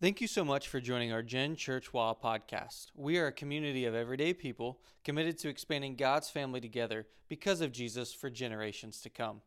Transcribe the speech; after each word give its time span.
Thank 0.00 0.20
you 0.20 0.26
so 0.26 0.44
much 0.44 0.66
for 0.66 0.80
joining 0.80 1.12
our 1.12 1.22
Gen 1.22 1.54
Church 1.54 1.92
WA 1.92 2.14
podcast. 2.14 2.86
We 2.96 3.16
are 3.18 3.28
a 3.28 3.32
community 3.32 3.84
of 3.84 3.94
everyday 3.94 4.34
people 4.34 4.80
committed 5.04 5.38
to 5.38 5.48
expanding 5.48 5.94
God's 5.94 6.28
family 6.28 6.60
together 6.60 7.06
because 7.28 7.60
of 7.60 7.70
Jesus 7.70 8.12
for 8.12 8.28
generations 8.28 9.00
to 9.02 9.08
come. 9.08 9.40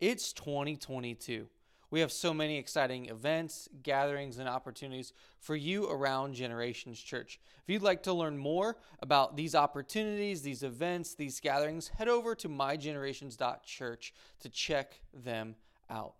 It's 0.00 0.32
2022. 0.32 1.48
We 1.90 2.00
have 2.00 2.10
so 2.10 2.32
many 2.32 2.56
exciting 2.56 3.10
events, 3.10 3.68
gatherings, 3.82 4.38
and 4.38 4.48
opportunities 4.48 5.12
for 5.38 5.54
you 5.54 5.86
around 5.88 6.32
Generations 6.32 6.98
Church. 6.98 7.38
If 7.62 7.68
you'd 7.68 7.82
like 7.82 8.02
to 8.04 8.14
learn 8.14 8.38
more 8.38 8.78
about 9.00 9.36
these 9.36 9.54
opportunities, 9.54 10.40
these 10.40 10.62
events, 10.62 11.14
these 11.14 11.40
gatherings, 11.40 11.88
head 11.88 12.08
over 12.08 12.34
to 12.36 12.48
mygenerations.church 12.48 14.14
to 14.40 14.48
check 14.48 15.02
them 15.12 15.56
out. 15.90 16.14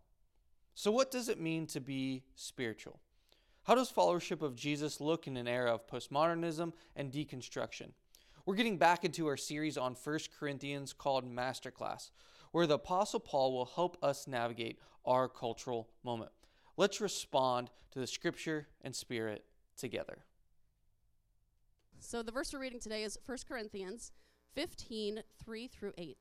So, 0.75 0.91
what 0.91 1.11
does 1.11 1.31
it 1.31 1.41
mean 1.41 1.67
to 1.69 1.81
be 1.81 2.25
spiritual? 2.35 3.01
How 3.65 3.75
does 3.75 3.93
followership 3.93 4.43
of 4.43 4.57
Jesus 4.57 5.01
look 5.01 5.27
in 5.27 5.37
an 5.37 5.47
era 5.47 5.75
of 5.75 5.87
postmodernism 5.87 6.73
and 6.97 7.13
deconstruction? 7.13 7.91
We're 8.47 8.55
getting 8.55 8.79
back 8.79 9.05
into 9.05 9.27
our 9.27 9.37
series 9.37 9.77
on 9.77 9.95
1 10.03 10.19
Corinthians 10.39 10.93
called 10.93 11.25
Masterclass, 11.25 12.11
where 12.53 12.67
the 12.67 12.75
Apostle 12.75 13.21
Paul 13.21 13.53
will 13.53 13.67
help 13.67 13.99
us 14.03 14.27
navigate 14.27 14.79
our 15.05 15.29
cultural 15.29 15.91
moment. 16.03 16.33
Let's 16.77 17.01
respond 17.01 17.71
to 17.93 17.99
the 17.99 18.07
scripture 18.07 18.69
and 18.83 18.97
spirit 18.97 19.45
together. 19.77 20.25
So 21.99 22.23
the 22.23 22.33
verse 22.33 22.53
we're 22.53 22.61
reading 22.61 22.81
today 22.81 23.03
is 23.03 23.19
1 23.27 23.39
Corinthians 23.47 24.11
15, 24.55 25.23
3 25.45 25.69
through 25.69 25.93
8. 25.99 26.17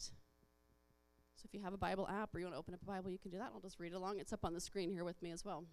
So 1.35 1.45
if 1.45 1.53
you 1.53 1.61
have 1.61 1.73
a 1.73 1.77
Bible 1.77 2.07
app 2.09 2.35
or 2.35 2.39
you 2.39 2.45
want 2.45 2.55
to 2.55 2.59
open 2.59 2.73
up 2.73 2.81
a 2.81 2.85
Bible, 2.85 3.09
you 3.09 3.17
can 3.17 3.31
do 3.31 3.37
that. 3.37 3.51
I'll 3.55 3.61
just 3.61 3.79
read 3.79 3.93
it 3.93 3.95
along. 3.95 4.19
It's 4.19 4.33
up 4.33 4.43
on 4.43 4.53
the 4.53 4.59
screen 4.59 4.91
here 4.91 5.05
with 5.05 5.21
me 5.21 5.31
as 5.31 5.45
well. 5.45 5.63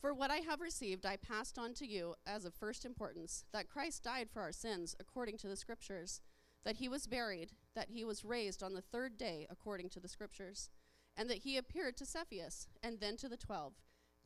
For 0.00 0.12
what 0.12 0.30
I 0.30 0.36
have 0.38 0.60
received, 0.60 1.06
I 1.06 1.16
passed 1.16 1.58
on 1.58 1.74
to 1.74 1.86
you 1.86 2.14
as 2.26 2.44
of 2.44 2.54
first 2.54 2.84
importance 2.84 3.44
that 3.52 3.68
Christ 3.68 4.02
died 4.02 4.28
for 4.30 4.42
our 4.42 4.52
sins 4.52 4.94
according 5.00 5.38
to 5.38 5.48
the 5.48 5.56
Scriptures, 5.56 6.20
that 6.64 6.76
he 6.76 6.88
was 6.88 7.06
buried, 7.06 7.52
that 7.74 7.90
he 7.90 8.04
was 8.04 8.24
raised 8.24 8.62
on 8.62 8.74
the 8.74 8.82
third 8.82 9.16
day 9.16 9.46
according 9.50 9.88
to 9.90 10.00
the 10.00 10.08
Scriptures, 10.08 10.68
and 11.16 11.30
that 11.30 11.38
he 11.38 11.56
appeared 11.56 11.96
to 11.96 12.06
Cephas 12.06 12.68
and 12.82 13.00
then 13.00 13.16
to 13.16 13.28
the 13.28 13.36
twelve. 13.36 13.74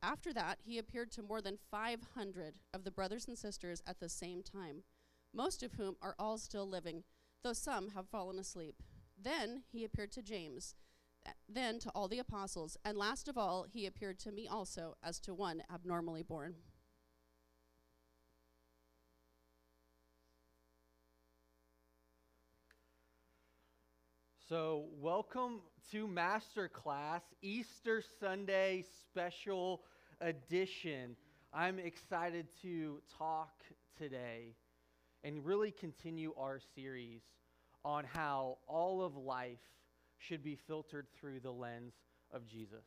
After 0.03 0.33
that, 0.33 0.59
he 0.63 0.77
appeared 0.77 1.11
to 1.11 1.21
more 1.21 1.41
than 1.41 1.59
500 1.69 2.55
of 2.73 2.83
the 2.83 2.91
brothers 2.91 3.27
and 3.27 3.37
sisters 3.37 3.81
at 3.85 3.99
the 3.99 4.09
same 4.09 4.41
time, 4.41 4.83
most 5.33 5.63
of 5.63 5.73
whom 5.73 5.95
are 6.01 6.15
all 6.19 6.37
still 6.37 6.67
living, 6.67 7.03
though 7.43 7.53
some 7.53 7.89
have 7.91 8.09
fallen 8.09 8.39
asleep. 8.39 8.81
Then 9.17 9.63
he 9.71 9.85
appeared 9.85 10.11
to 10.13 10.23
James 10.23 10.75
then 11.47 11.79
to 11.79 11.89
all 11.93 12.07
the 12.07 12.19
apostles, 12.19 12.77
and 12.85 12.97
last 12.97 13.27
of 13.27 13.37
all, 13.37 13.65
he 13.69 13.85
appeared 13.85 14.19
to 14.19 14.31
me 14.31 14.47
also 14.47 14.95
as 15.03 15.19
to 15.21 15.33
one 15.33 15.63
abnormally 15.73 16.23
born. 16.23 16.55
So, 24.47 24.87
welcome 24.99 25.61
to 25.91 26.07
Masterclass 26.07 27.21
Easter 27.41 28.03
Sunday 28.19 28.83
special 29.07 29.83
edition. 30.19 31.15
I'm 31.53 31.79
excited 31.79 32.47
to 32.61 33.01
talk 33.17 33.63
today 33.97 34.55
and 35.23 35.45
really 35.45 35.71
continue 35.71 36.33
our 36.37 36.59
series 36.75 37.21
on 37.85 38.03
how 38.03 38.57
all 38.67 39.01
of 39.01 39.15
life 39.15 39.59
should 40.21 40.43
be 40.43 40.55
filtered 40.55 41.07
through 41.19 41.39
the 41.39 41.51
lens 41.51 41.93
of 42.31 42.47
Jesus. 42.47 42.85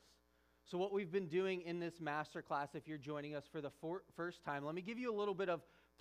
So, 0.64 0.78
what 0.78 0.92
we've 0.92 1.12
been 1.12 1.27
doing 1.27 1.60
in 1.62 1.78
this 1.78 2.00
master 2.00 2.41
class, 2.41 2.74
if 2.74 2.88
you're 2.88 2.96
joining 2.96 3.34
us 3.34 3.44
for 3.50 3.60
the 3.60 3.70
for- 3.80 4.02
first 4.16 4.42
time, 4.42 4.64
let 4.64 4.74
me 4.74 4.82
give 4.82 4.98
you 4.98 5.12
a 5.12 5.16
little 5.16 5.34
bit 5.34 5.48
of 5.48 5.60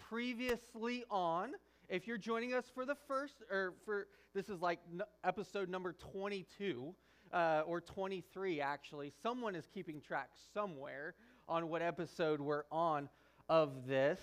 previously 0.09 1.03
on. 1.09 1.51
If 1.89 2.07
you're 2.07 2.17
joining 2.17 2.53
us 2.53 2.65
for 2.73 2.85
the 2.85 2.95
first, 3.07 3.43
or 3.51 3.73
for 3.83 4.07
this 4.33 4.47
is 4.47 4.61
like 4.61 4.79
n- 4.91 5.01
episode 5.23 5.69
number 5.69 5.93
22 5.93 6.95
uh, 7.33 7.63
or 7.65 7.81
23, 7.81 8.61
actually, 8.61 9.11
someone 9.21 9.53
is 9.53 9.67
keeping 9.73 9.99
track 9.99 10.29
somewhere 10.53 11.15
on 11.49 11.67
what 11.67 11.81
episode 11.81 12.39
we're 12.39 12.63
on 12.71 13.09
of 13.49 13.85
this. 13.85 14.19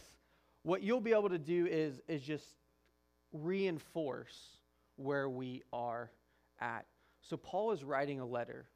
What 0.63 0.83
you'll 0.83 1.01
be 1.03 1.13
able 1.13 1.29
to 1.29 1.39
do 1.39 1.67
is, 1.67 2.01
is 2.09 2.23
just 2.23 2.47
reinforce 3.33 4.59
where 4.97 5.29
we 5.29 5.63
are 5.73 6.11
at. 6.61 6.87
So, 7.23 7.37
Paul 7.37 7.73
is 7.73 7.85
writing 7.85 8.21
a 8.21 8.27
letter 8.27 8.69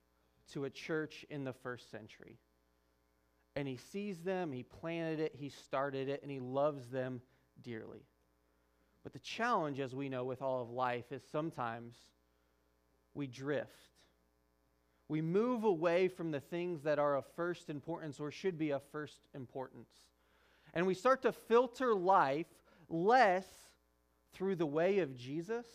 to 0.53 0.65
a 0.65 0.71
church 0.71 1.25
in 1.31 1.45
the 1.45 1.53
first 1.53 1.91
century. 1.91 2.39
And 3.57 3.69
he 3.69 3.77
sees 3.77 4.19
them, 4.19 4.53
he 4.53 4.63
planted 4.63 5.21
it, 5.21 5.35
he 5.37 5.49
started 5.49 6.09
it, 6.09 6.23
and 6.23 6.31
he 6.31 6.41
loves 6.41 6.89
them 6.89 7.23
dearly. 7.63 8.05
But 9.03 9.13
the 9.13 9.21
challenge, 9.21 9.81
as 9.81 9.95
we 9.95 10.09
know 10.09 10.25
with 10.25 10.43
all 10.43 10.61
of 10.61 10.71
life, 10.71 11.13
is 11.13 11.23
sometimes 11.31 11.95
we 13.15 13.27
drift. 13.27 13.71
We 15.09 15.21
move 15.21 15.65
away 15.65 16.09
from 16.09 16.31
the 16.31 16.41
things 16.41 16.83
that 16.83 16.99
are 16.99 17.17
of 17.17 17.25
first 17.37 17.71
importance 17.71 18.19
or 18.19 18.31
should 18.31 18.59
be 18.59 18.71
of 18.71 18.83
first 18.91 19.21
importance. 19.35 19.91
And 20.73 20.87
we 20.87 20.95
start 20.95 21.23
to 21.23 21.33
filter 21.33 21.95
life 21.95 22.47
less 22.89 23.47
through 24.33 24.57
the 24.57 24.67
way 24.67 24.99
of 24.99 25.15
Jesus 25.15 25.67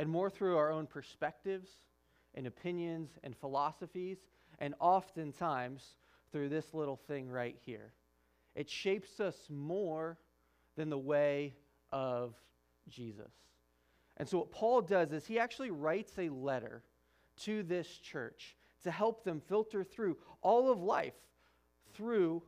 and 0.00 0.08
more 0.08 0.30
through 0.30 0.56
our 0.56 0.72
own 0.72 0.86
perspectives 0.86 1.68
and 2.34 2.46
opinions 2.46 3.10
and 3.22 3.36
philosophies, 3.36 4.16
and 4.58 4.74
oftentimes 4.80 5.96
through 6.32 6.48
this 6.48 6.72
little 6.72 6.96
thing 6.96 7.28
right 7.28 7.56
here. 7.66 7.92
It 8.54 8.70
shapes 8.70 9.20
us 9.20 9.36
more 9.50 10.16
than 10.74 10.88
the 10.88 10.98
way 10.98 11.52
of 11.92 12.34
Jesus. 12.88 13.30
And 14.16 14.26
so, 14.26 14.38
what 14.38 14.50
Paul 14.50 14.80
does 14.80 15.12
is 15.12 15.26
he 15.26 15.38
actually 15.38 15.70
writes 15.70 16.12
a 16.18 16.30
letter 16.30 16.82
to 17.42 17.62
this 17.62 17.86
church 17.86 18.56
to 18.84 18.90
help 18.90 19.22
them 19.22 19.38
filter 19.38 19.84
through 19.84 20.16
all 20.40 20.72
of 20.72 20.80
life 20.80 21.12
through 21.92 22.42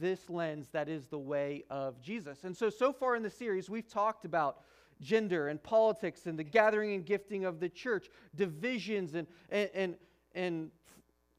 this 0.00 0.28
lens 0.28 0.68
that 0.72 0.88
is 0.88 1.06
the 1.06 1.18
way 1.18 1.62
of 1.70 2.00
Jesus. 2.02 2.42
And 2.42 2.56
so, 2.56 2.68
so 2.68 2.92
far 2.92 3.14
in 3.14 3.22
the 3.22 3.30
series, 3.30 3.70
we've 3.70 3.88
talked 3.88 4.24
about 4.24 4.62
gender 5.00 5.48
and 5.48 5.62
politics 5.62 6.26
and 6.26 6.38
the 6.38 6.44
gathering 6.44 6.94
and 6.94 7.04
gifting 7.04 7.44
of 7.44 7.60
the 7.60 7.68
church, 7.68 8.08
divisions 8.34 9.14
and, 9.14 9.26
and, 9.50 9.70
and, 9.74 9.96
and 10.34 10.70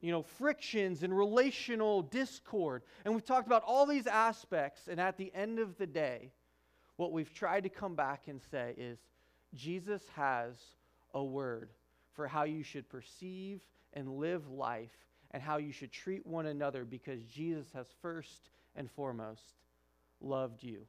you 0.00 0.10
know, 0.10 0.22
frictions 0.22 1.04
and 1.04 1.16
relational 1.16 2.02
discord. 2.02 2.82
And 3.04 3.14
we've 3.14 3.24
talked 3.24 3.46
about 3.46 3.62
all 3.64 3.86
these 3.86 4.06
aspects. 4.06 4.88
And 4.88 5.00
at 5.00 5.16
the 5.16 5.32
end 5.34 5.58
of 5.58 5.78
the 5.78 5.86
day, 5.86 6.32
what 6.96 7.12
we've 7.12 7.32
tried 7.32 7.62
to 7.62 7.68
come 7.68 7.94
back 7.94 8.24
and 8.26 8.40
say 8.50 8.74
is 8.76 8.98
Jesus 9.54 10.02
has 10.14 10.56
a 11.14 11.22
word 11.22 11.70
for 12.14 12.26
how 12.26 12.44
you 12.44 12.62
should 12.62 12.88
perceive 12.88 13.60
and 13.94 14.18
live 14.18 14.48
life 14.50 14.90
and 15.30 15.42
how 15.42 15.56
you 15.56 15.72
should 15.72 15.92
treat 15.92 16.26
one 16.26 16.46
another 16.46 16.84
because 16.84 17.22
Jesus 17.24 17.66
has 17.74 17.86
first 18.02 18.50
and 18.76 18.90
foremost 18.90 19.54
loved 20.20 20.62
you. 20.62 20.82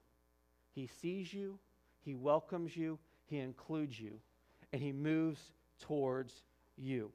He 0.74 0.88
sees 0.88 1.34
you, 1.34 1.60
he 2.04 2.16
welcomes 2.16 2.76
you, 2.76 3.00
He 3.26 3.40
includes 3.40 4.00
you, 4.00 4.20
and 4.72 4.82
He 4.82 4.92
moves 4.92 5.40
towards 5.80 6.44
you. 6.78 7.12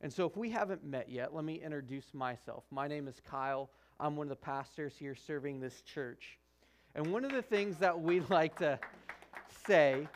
And 0.00 0.12
so, 0.12 0.26
if 0.26 0.36
we 0.36 0.50
haven't 0.50 0.84
met 0.84 1.08
yet, 1.08 1.32
let 1.32 1.44
me 1.44 1.62
introduce 1.62 2.12
myself. 2.12 2.64
My 2.70 2.88
name 2.88 3.06
is 3.06 3.20
Kyle. 3.24 3.70
I'm 4.00 4.16
one 4.16 4.26
of 4.26 4.30
the 4.30 4.36
pastors 4.36 4.94
here 4.98 5.14
serving 5.14 5.60
this 5.60 5.80
church. 5.82 6.38
And 6.94 7.06
one 7.12 7.24
of 7.24 7.32
the 7.32 7.42
things 7.42 7.76
that 7.76 8.00
we 8.00 8.20
like 8.28 8.56
to 8.58 8.78
say 9.66 10.08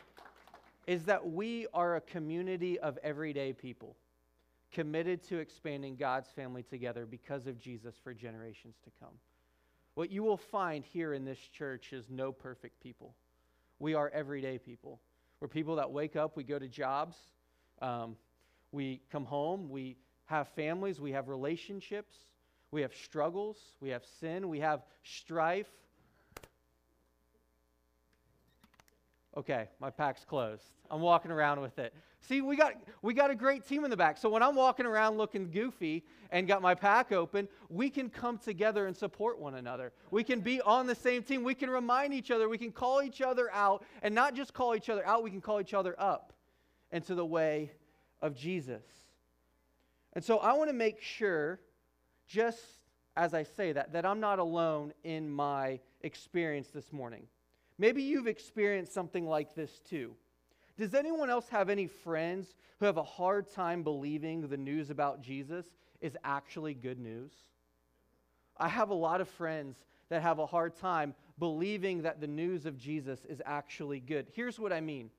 is 0.89 1.05
that 1.05 1.31
we 1.31 1.67
are 1.73 1.97
a 1.97 2.01
community 2.01 2.79
of 2.81 2.99
everyday 3.03 3.53
people 3.53 3.97
committed 4.73 5.23
to 5.23 5.39
expanding 5.39 5.97
God's 5.97 6.29
family 6.31 6.63
together 6.63 7.07
because 7.07 7.47
of 7.47 7.59
Jesus 7.59 7.95
for 8.03 8.13
generations 8.13 8.75
to 8.85 8.91
come. 9.01 9.15
What 9.95 10.11
you 10.11 10.23
will 10.23 10.37
find 10.37 10.85
here 10.85 11.15
in 11.15 11.25
this 11.25 11.39
church 11.39 11.93
is 11.93 12.11
no 12.11 12.31
perfect 12.33 12.83
people. 12.83 13.15
We 13.79 13.95
are 13.95 14.11
everyday 14.15 14.59
people. 14.59 15.01
We're 15.41 15.49
people 15.49 15.77
that 15.77 15.91
wake 15.91 16.17
up, 16.17 16.37
we 16.37 16.45
go 16.45 16.59
to 16.59 16.69
jobs, 16.69 17.17
um, 17.83 18.17
we 18.73 19.03
come 19.13 19.25
home, 19.25 19.69
we 19.69 19.97
have 20.27 20.49
families, 20.49 21.01
we 21.01 21.13
have 21.13 21.29
relationships, 21.29 22.15
we 22.71 22.81
have 22.83 22.95
struggles, 22.95 23.59
we 23.81 23.91
have 23.91 24.03
sin, 24.21 24.49
we 24.49 24.61
have 24.61 24.83
strife. 25.03 25.69
Okay, 29.37 29.69
my 29.81 29.91
pack's 29.91 30.25
closed. 30.25 30.65
I'm 30.91 31.03
walking 31.03 31.31
around 31.31 31.61
with 31.61 31.79
it. 31.79 31.93
See, 32.21 32.41
we 32.41 32.57
got, 32.57 32.73
we 33.03 33.13
got 33.13 33.31
a 33.31 33.35
great 33.35 33.67
team 33.67 33.85
in 33.85 33.91
the 33.91 33.97
back. 33.97 34.17
So 34.17 34.31
when 34.31 34.43
I'm 34.43 34.57
walking 34.57 34.87
around 34.87 35.19
looking 35.19 35.51
goofy 35.51 36.05
and 36.31 36.49
got 36.49 36.63
my 36.63 36.75
pack 36.75 37.13
open, 37.13 37.47
we 37.69 37.91
can 37.91 38.09
come 38.09 38.39
together 38.39 38.87
and 38.87 38.97
support 38.97 39.39
one 39.39 39.57
another. 39.57 39.93
We 40.11 40.25
can 40.25 40.41
be 40.41 40.63
on 40.63 40.87
the 40.87 40.95
same 40.95 41.23
team. 41.23 41.45
We 41.45 41.55
can 41.55 41.69
remind 41.69 42.15
each 42.15 42.31
other. 42.31 42.49
We 42.49 42.57
can 42.57 42.73
call 42.73 43.03
each 43.03 43.21
other 43.21 43.53
out. 43.53 43.85
And 44.03 44.15
not 44.15 44.35
just 44.35 44.55
call 44.55 44.75
each 44.75 44.89
other 44.89 45.07
out, 45.07 45.23
we 45.23 45.31
can 45.31 45.43
call 45.43 45.61
each 45.61 45.75
other 45.75 45.95
up 45.99 46.33
into 46.91 47.15
the 47.15 47.27
way 47.27 47.73
of 48.23 48.35
Jesus. 48.35 48.85
And 50.15 50.25
so 50.25 50.39
I 50.39 50.55
want 50.55 50.71
to 50.71 50.75
make 50.75 51.03
sure, 51.03 51.61
just 52.27 52.61
as 53.19 53.35
I 53.35 53.43
say 53.43 53.73
that, 53.73 53.93
that 53.93 54.07
I'm 54.07 54.21
not 54.21 54.39
alone 54.39 54.95
in 55.05 55.29
my 55.29 55.79
experience 56.01 56.69
this 56.69 56.91
morning. 56.91 57.27
Maybe 57.79 58.03
you've 58.03 58.27
experienced 58.27 58.93
something 58.93 59.27
like 59.27 59.55
this 59.55 59.81
too. 59.81 60.15
Does 60.79 60.95
anyone 60.95 61.31
else 61.31 61.49
have 61.49 61.71
any 61.71 61.87
friends 61.87 62.55
who 62.79 62.87
have 62.87 62.97
a 62.99 63.03
hard 63.03 63.51
time 63.51 63.83
believing 63.83 64.49
the 64.49 64.57
news 64.57 64.91
about 64.91 65.23
Jesus 65.23 65.67
is 66.01 66.17
actually 66.25 66.75
good 66.75 66.99
news? 66.99 67.33
I 68.59 68.69
have 68.69 68.91
a 68.91 68.95
lot 68.95 69.21
of 69.21 69.29
friends 69.29 69.77
that 70.09 70.23
have 70.23 70.39
a 70.39 70.47
hard 70.47 70.77
time 70.77 71.15
believing 71.39 72.03
that 72.03 72.21
the 72.21 72.27
news 72.27 72.67
of 72.67 72.79
Jesus 72.79 73.25
is 73.27 73.43
actually 73.45 74.01
good. 74.01 74.29
Here's 74.33 74.59
what 74.59 74.73
I 74.73 74.81
mean 74.81 75.11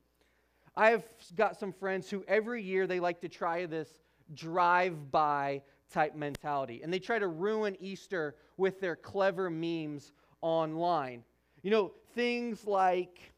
I 0.76 0.90
have 0.90 1.04
got 1.34 1.58
some 1.58 1.72
friends 1.72 2.08
who 2.08 2.24
every 2.28 2.62
year 2.62 2.86
they 2.86 3.00
like 3.00 3.20
to 3.22 3.28
try 3.28 3.66
this 3.66 3.88
drive 4.34 5.10
by 5.10 5.62
type 5.92 6.14
mentality, 6.14 6.80
and 6.82 6.92
they 6.92 6.98
try 6.98 7.18
to 7.18 7.26
ruin 7.26 7.76
Easter 7.80 8.36
with 8.56 8.80
their 8.80 8.94
clever 8.94 9.50
memes 9.50 10.12
online. 10.40 11.24
You 11.62 11.70
know, 11.70 11.92
things 12.18 12.66
like, 12.66 13.32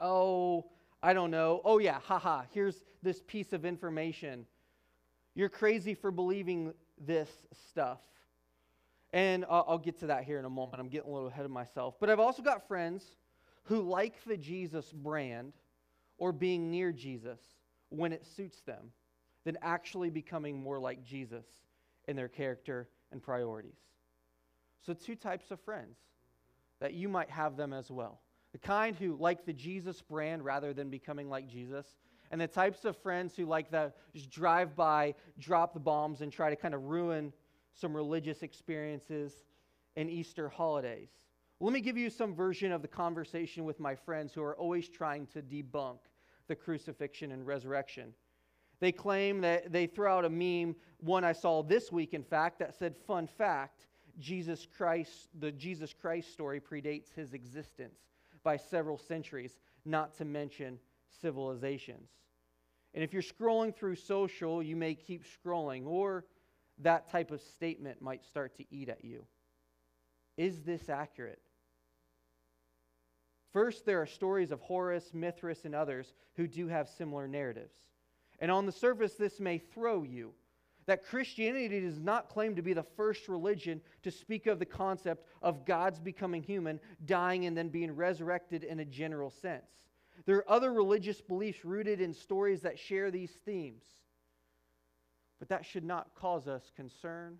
oh, 0.00 0.64
I 1.02 1.12
don't 1.12 1.32
know. 1.32 1.60
Oh, 1.64 1.78
yeah, 1.78 1.98
haha, 1.98 2.42
here's 2.54 2.84
this 3.02 3.22
piece 3.26 3.52
of 3.52 3.64
information. 3.64 4.46
You're 5.34 5.48
crazy 5.48 5.94
for 5.94 6.12
believing 6.12 6.72
this 7.04 7.28
stuff. 7.68 7.98
And 9.12 9.44
I'll, 9.50 9.64
I'll, 9.66 9.78
get 9.78 9.98
to 9.98 10.06
that 10.06 10.22
here 10.22 10.38
in 10.38 10.44
a 10.44 10.50
moment. 10.50 10.78
I'm 10.78 10.88
getting 10.88 11.10
a 11.10 11.12
little 11.12 11.26
ahead 11.26 11.44
of 11.44 11.50
myself. 11.50 11.96
But 11.98 12.08
I've 12.08 12.20
also 12.20 12.40
got 12.40 12.68
friends 12.68 13.04
who 13.64 13.82
like 13.82 14.22
the 14.24 14.36
Jesus 14.36 14.92
brand 14.92 15.52
or 16.18 16.30
being 16.30 16.70
near 16.70 16.92
Jesus 16.92 17.40
when 17.88 18.12
it 18.12 18.24
suits 18.24 18.60
them 18.60 18.92
than 19.42 19.58
actually 19.60 20.10
becoming 20.10 20.62
more 20.62 20.78
like 20.78 21.02
Jesus 21.02 21.46
in 22.06 22.14
their 22.14 22.28
character 22.28 22.88
and 23.10 23.20
priorities. 23.20 23.80
So, 24.86 24.94
two 24.94 25.16
types 25.16 25.50
of 25.50 25.60
friends 25.62 25.96
that 26.80 26.94
you 26.94 27.08
might 27.08 27.30
have 27.30 27.56
them 27.56 27.72
as 27.72 27.90
well. 27.90 28.20
The 28.52 28.58
kind 28.58 28.96
who 28.96 29.16
like 29.16 29.44
the 29.44 29.52
Jesus 29.52 30.02
brand 30.02 30.44
rather 30.44 30.72
than 30.72 30.90
becoming 30.90 31.28
like 31.28 31.46
Jesus, 31.46 31.86
and 32.30 32.40
the 32.40 32.48
types 32.48 32.84
of 32.84 32.96
friends 32.96 33.36
who 33.36 33.44
like 33.44 33.70
the 33.70 33.92
drive 34.30 34.76
by, 34.76 35.14
drop 35.38 35.74
the 35.74 35.80
bombs, 35.80 36.20
and 36.20 36.32
try 36.32 36.50
to 36.50 36.56
kind 36.56 36.74
of 36.74 36.84
ruin 36.84 37.32
some 37.74 37.94
religious 37.94 38.42
experiences 38.42 39.44
and 39.96 40.10
Easter 40.10 40.48
holidays. 40.48 41.10
Let 41.60 41.72
me 41.72 41.80
give 41.80 41.96
you 41.96 42.08
some 42.08 42.34
version 42.34 42.72
of 42.72 42.82
the 42.82 42.88
conversation 42.88 43.64
with 43.64 43.80
my 43.80 43.94
friends 43.94 44.32
who 44.32 44.42
are 44.42 44.56
always 44.56 44.88
trying 44.88 45.26
to 45.28 45.42
debunk 45.42 45.98
the 46.48 46.56
crucifixion 46.56 47.32
and 47.32 47.46
resurrection. 47.46 48.14
They 48.80 48.92
claim 48.92 49.42
that 49.42 49.70
they 49.70 49.86
throw 49.86 50.18
out 50.18 50.24
a 50.24 50.30
meme, 50.30 50.74
one 51.00 51.22
I 51.22 51.32
saw 51.32 51.62
this 51.62 51.92
week, 51.92 52.14
in 52.14 52.22
fact, 52.22 52.58
that 52.60 52.74
said, 52.74 52.96
Fun 53.06 53.26
fact, 53.26 53.86
Jesus 54.20 54.66
Christ, 54.76 55.28
the 55.38 55.50
Jesus 55.50 55.94
Christ 55.94 56.32
story 56.32 56.60
predates 56.60 57.12
his 57.14 57.32
existence 57.32 57.98
by 58.42 58.56
several 58.56 58.98
centuries, 58.98 59.58
not 59.84 60.16
to 60.18 60.24
mention 60.24 60.78
civilizations. 61.20 62.08
And 62.94 63.04
if 63.04 63.12
you're 63.12 63.22
scrolling 63.22 63.74
through 63.74 63.96
social, 63.96 64.62
you 64.62 64.76
may 64.76 64.94
keep 64.94 65.24
scrolling, 65.24 65.86
or 65.86 66.24
that 66.78 67.10
type 67.10 67.30
of 67.30 67.40
statement 67.40 68.02
might 68.02 68.24
start 68.24 68.56
to 68.56 68.64
eat 68.70 68.88
at 68.88 69.04
you. 69.04 69.24
Is 70.36 70.62
this 70.62 70.88
accurate? 70.88 71.40
First, 73.52 73.84
there 73.84 74.00
are 74.00 74.06
stories 74.06 74.52
of 74.52 74.60
Horus, 74.60 75.10
Mithras, 75.12 75.64
and 75.64 75.74
others 75.74 76.14
who 76.36 76.46
do 76.46 76.68
have 76.68 76.88
similar 76.88 77.26
narratives. 77.26 77.74
And 78.38 78.50
on 78.50 78.64
the 78.64 78.72
surface, 78.72 79.14
this 79.14 79.40
may 79.40 79.58
throw 79.58 80.02
you. 80.02 80.32
That 80.86 81.04
Christianity 81.04 81.80
does 81.80 82.00
not 82.00 82.28
claim 82.28 82.56
to 82.56 82.62
be 82.62 82.72
the 82.72 82.82
first 82.82 83.28
religion 83.28 83.80
to 84.02 84.10
speak 84.10 84.46
of 84.46 84.58
the 84.58 84.66
concept 84.66 85.26
of 85.42 85.64
God's 85.64 86.00
becoming 86.00 86.42
human, 86.42 86.80
dying, 87.04 87.46
and 87.46 87.56
then 87.56 87.68
being 87.68 87.94
resurrected 87.94 88.64
in 88.64 88.80
a 88.80 88.84
general 88.84 89.30
sense. 89.30 89.70
There 90.26 90.36
are 90.36 90.50
other 90.50 90.72
religious 90.72 91.20
beliefs 91.20 91.64
rooted 91.64 92.00
in 92.00 92.12
stories 92.12 92.62
that 92.62 92.78
share 92.78 93.10
these 93.10 93.30
themes. 93.44 93.84
But 95.38 95.48
that 95.48 95.64
should 95.64 95.84
not 95.84 96.14
cause 96.14 96.46
us 96.46 96.70
concern 96.76 97.38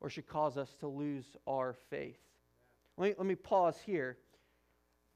or 0.00 0.08
should 0.08 0.26
cause 0.26 0.56
us 0.56 0.74
to 0.80 0.88
lose 0.88 1.36
our 1.46 1.74
faith. 1.90 2.20
Let 2.96 3.10
me, 3.10 3.14
let 3.18 3.26
me 3.26 3.34
pause 3.34 3.76
here. 3.84 4.18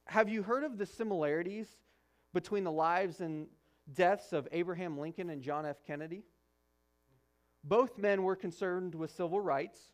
Have 0.06 0.28
you 0.28 0.42
heard 0.42 0.64
of 0.64 0.78
the 0.78 0.86
similarities 0.86 1.68
between 2.32 2.64
the 2.64 2.72
lives 2.72 3.20
and 3.20 3.46
deaths 3.94 4.32
of 4.32 4.48
Abraham 4.52 4.98
Lincoln 4.98 5.30
and 5.30 5.42
John 5.42 5.66
F. 5.66 5.76
Kennedy? 5.86 6.24
Both 7.68 7.98
men 7.98 8.22
were 8.22 8.36
concerned 8.36 8.94
with 8.94 9.10
civil 9.10 9.40
rights. 9.40 9.90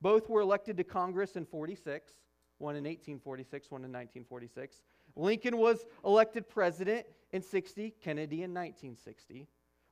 Both 0.00 0.30
were 0.30 0.40
elected 0.40 0.78
to 0.78 0.84
Congress 0.84 1.36
in 1.36 1.44
46, 1.44 2.12
one 2.58 2.74
in 2.74 2.84
1846, 2.84 3.70
one 3.70 3.80
in 3.80 3.92
1946. 3.92 4.82
Lincoln 5.14 5.58
was 5.58 5.84
elected 6.04 6.48
president 6.48 7.06
in 7.32 7.42
60, 7.42 7.94
Kennedy 8.02 8.42
in 8.42 8.54
1960. 8.54 9.46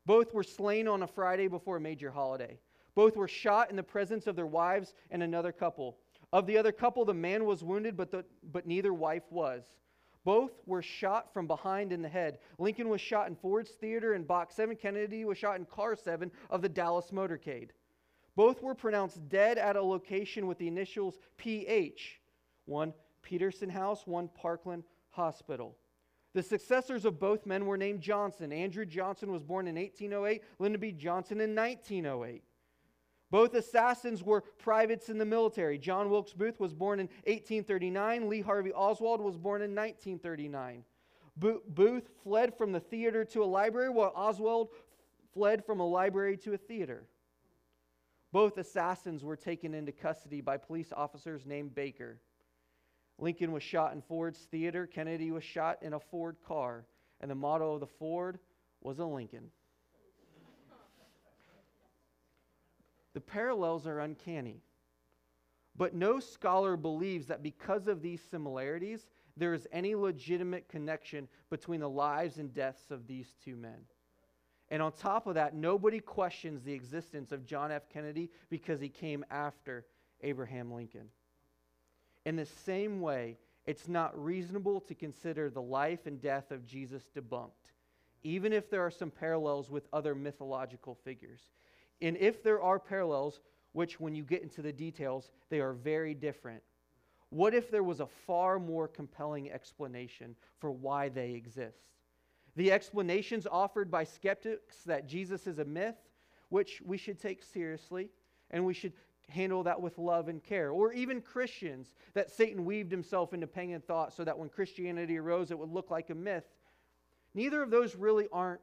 Both 0.06 0.32
were 0.32 0.42
slain 0.42 0.88
on 0.88 1.02
a 1.02 1.06
Friday 1.06 1.46
before 1.46 1.76
a 1.76 1.80
major 1.80 2.10
holiday. 2.10 2.58
Both 2.94 3.16
were 3.16 3.28
shot 3.28 3.70
in 3.70 3.76
the 3.76 3.82
presence 3.82 4.26
of 4.26 4.34
their 4.34 4.46
wives 4.46 4.94
and 5.10 5.22
another 5.22 5.52
couple. 5.52 5.98
Of 6.32 6.46
the 6.46 6.56
other 6.56 6.72
couple, 6.72 7.04
the 7.04 7.14
man 7.14 7.44
was 7.44 7.62
wounded, 7.62 7.96
but, 7.96 8.10
the, 8.10 8.24
but 8.50 8.66
neither 8.66 8.94
wife 8.94 9.24
was. 9.30 9.64
Both 10.30 10.62
were 10.64 10.80
shot 10.80 11.34
from 11.34 11.48
behind 11.48 11.92
in 11.92 12.02
the 12.02 12.08
head. 12.08 12.38
Lincoln 12.56 12.88
was 12.88 13.00
shot 13.00 13.26
in 13.26 13.34
Ford's 13.34 13.72
Theater 13.72 14.14
in 14.14 14.22
Box 14.22 14.54
7. 14.54 14.76
Kennedy 14.76 15.24
was 15.24 15.36
shot 15.36 15.58
in 15.58 15.64
Car 15.64 15.96
7 15.96 16.30
of 16.50 16.62
the 16.62 16.68
Dallas 16.68 17.10
motorcade. 17.10 17.70
Both 18.36 18.62
were 18.62 18.76
pronounced 18.76 19.28
dead 19.28 19.58
at 19.58 19.74
a 19.74 19.82
location 19.82 20.46
with 20.46 20.56
the 20.58 20.68
initials 20.68 21.18
PH. 21.36 22.20
One 22.66 22.94
Petersen 23.22 23.70
House, 23.70 24.06
one 24.06 24.28
Parkland 24.28 24.84
Hospital. 25.08 25.76
The 26.32 26.44
successors 26.44 27.04
of 27.04 27.18
both 27.18 27.44
men 27.44 27.66
were 27.66 27.76
named 27.76 28.00
Johnson. 28.00 28.52
Andrew 28.52 28.86
Johnson 28.86 29.32
was 29.32 29.42
born 29.42 29.66
in 29.66 29.74
1808, 29.74 30.44
Lyndon 30.60 30.80
B. 30.80 30.92
Johnson 30.92 31.40
in 31.40 31.56
1908. 31.56 32.44
Both 33.30 33.54
assassins 33.54 34.24
were 34.24 34.40
privates 34.40 35.08
in 35.08 35.18
the 35.18 35.24
military. 35.24 35.78
John 35.78 36.10
Wilkes 36.10 36.32
Booth 36.32 36.58
was 36.58 36.74
born 36.74 36.98
in 36.98 37.06
1839. 37.26 38.28
Lee 38.28 38.40
Harvey 38.40 38.72
Oswald 38.72 39.20
was 39.20 39.36
born 39.36 39.62
in 39.62 39.70
1939. 39.70 40.84
Bo- 41.36 41.62
Booth 41.68 42.10
fled 42.24 42.56
from 42.56 42.72
the 42.72 42.80
theater 42.80 43.24
to 43.26 43.42
a 43.42 43.46
library, 43.46 43.88
while 43.88 44.12
Oswald 44.16 44.70
fled 45.32 45.64
from 45.64 45.78
a 45.78 45.86
library 45.86 46.36
to 46.38 46.54
a 46.54 46.58
theater. 46.58 47.04
Both 48.32 48.58
assassins 48.58 49.24
were 49.24 49.36
taken 49.36 49.74
into 49.74 49.92
custody 49.92 50.40
by 50.40 50.56
police 50.56 50.92
officers 50.92 51.46
named 51.46 51.74
Baker. 51.74 52.20
Lincoln 53.18 53.52
was 53.52 53.62
shot 53.62 53.92
in 53.92 54.02
Ford's 54.02 54.40
theater. 54.40 54.86
Kennedy 54.86 55.30
was 55.30 55.44
shot 55.44 55.78
in 55.82 55.92
a 55.92 56.00
Ford 56.00 56.36
car. 56.46 56.86
And 57.20 57.30
the 57.30 57.34
motto 57.34 57.74
of 57.74 57.80
the 57.80 57.86
Ford 57.86 58.38
was 58.80 58.98
a 58.98 59.04
Lincoln. 59.04 59.50
The 63.14 63.20
parallels 63.20 63.86
are 63.86 64.00
uncanny. 64.00 64.62
But 65.76 65.94
no 65.94 66.20
scholar 66.20 66.76
believes 66.76 67.26
that 67.26 67.42
because 67.42 67.86
of 67.86 68.02
these 68.02 68.20
similarities, 68.30 69.06
there 69.36 69.54
is 69.54 69.66
any 69.72 69.94
legitimate 69.94 70.68
connection 70.68 71.28
between 71.48 71.80
the 71.80 71.88
lives 71.88 72.38
and 72.38 72.52
deaths 72.52 72.90
of 72.90 73.06
these 73.06 73.34
two 73.44 73.56
men. 73.56 73.86
And 74.68 74.82
on 74.82 74.92
top 74.92 75.26
of 75.26 75.34
that, 75.34 75.54
nobody 75.54 75.98
questions 75.98 76.62
the 76.62 76.72
existence 76.72 77.32
of 77.32 77.46
John 77.46 77.72
F. 77.72 77.88
Kennedy 77.88 78.30
because 78.50 78.80
he 78.80 78.88
came 78.88 79.24
after 79.30 79.84
Abraham 80.22 80.72
Lincoln. 80.72 81.08
In 82.24 82.36
the 82.36 82.46
same 82.46 83.00
way, 83.00 83.38
it's 83.66 83.88
not 83.88 84.22
reasonable 84.22 84.80
to 84.82 84.94
consider 84.94 85.50
the 85.50 85.62
life 85.62 86.06
and 86.06 86.20
death 86.20 86.50
of 86.50 86.66
Jesus 86.66 87.02
debunked, 87.16 87.72
even 88.22 88.52
if 88.52 88.70
there 88.70 88.82
are 88.82 88.90
some 88.90 89.10
parallels 89.10 89.70
with 89.70 89.88
other 89.92 90.14
mythological 90.14 90.94
figures. 90.94 91.40
And 92.02 92.16
if 92.16 92.42
there 92.42 92.62
are 92.62 92.78
parallels, 92.78 93.40
which 93.72 94.00
when 94.00 94.14
you 94.14 94.24
get 94.24 94.42
into 94.42 94.62
the 94.62 94.72
details, 94.72 95.30
they 95.48 95.60
are 95.60 95.72
very 95.72 96.14
different, 96.14 96.62
what 97.30 97.54
if 97.54 97.70
there 97.70 97.84
was 97.84 98.00
a 98.00 98.06
far 98.06 98.58
more 98.58 98.88
compelling 98.88 99.50
explanation 99.52 100.34
for 100.58 100.70
why 100.72 101.08
they 101.08 101.30
exist? 101.32 101.90
The 102.56 102.72
explanations 102.72 103.46
offered 103.50 103.90
by 103.90 104.04
skeptics 104.04 104.82
that 104.84 105.06
Jesus 105.06 105.46
is 105.46 105.60
a 105.60 105.64
myth, 105.64 105.94
which 106.48 106.82
we 106.84 106.96
should 106.96 107.20
take 107.20 107.44
seriously, 107.44 108.10
and 108.50 108.64
we 108.64 108.74
should 108.74 108.92
handle 109.28 109.62
that 109.62 109.80
with 109.80 109.96
love 109.98 110.28
and 110.28 110.42
care. 110.42 110.72
Or 110.72 110.92
even 110.92 111.20
Christians, 111.20 111.94
that 112.14 112.30
Satan 112.30 112.64
weaved 112.64 112.90
himself 112.90 113.32
into 113.32 113.46
pagan 113.46 113.80
thought 113.80 114.12
so 114.12 114.24
that 114.24 114.36
when 114.36 114.48
Christianity 114.48 115.16
arose, 115.16 115.52
it 115.52 115.58
would 115.58 115.70
look 115.70 115.90
like 115.92 116.10
a 116.10 116.14
myth. 116.14 116.44
Neither 117.34 117.62
of 117.62 117.70
those 117.70 117.94
really 117.94 118.26
aren't 118.32 118.60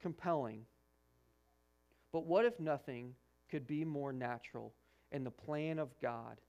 compelling. 0.00 0.64
But 2.12 2.26
what 2.26 2.44
if 2.44 2.58
nothing 2.58 3.14
could 3.50 3.66
be 3.66 3.84
more 3.84 4.12
natural 4.12 4.72
in 5.12 5.24
the 5.24 5.30
plan 5.30 5.78
of 5.78 5.98
God 6.00 6.40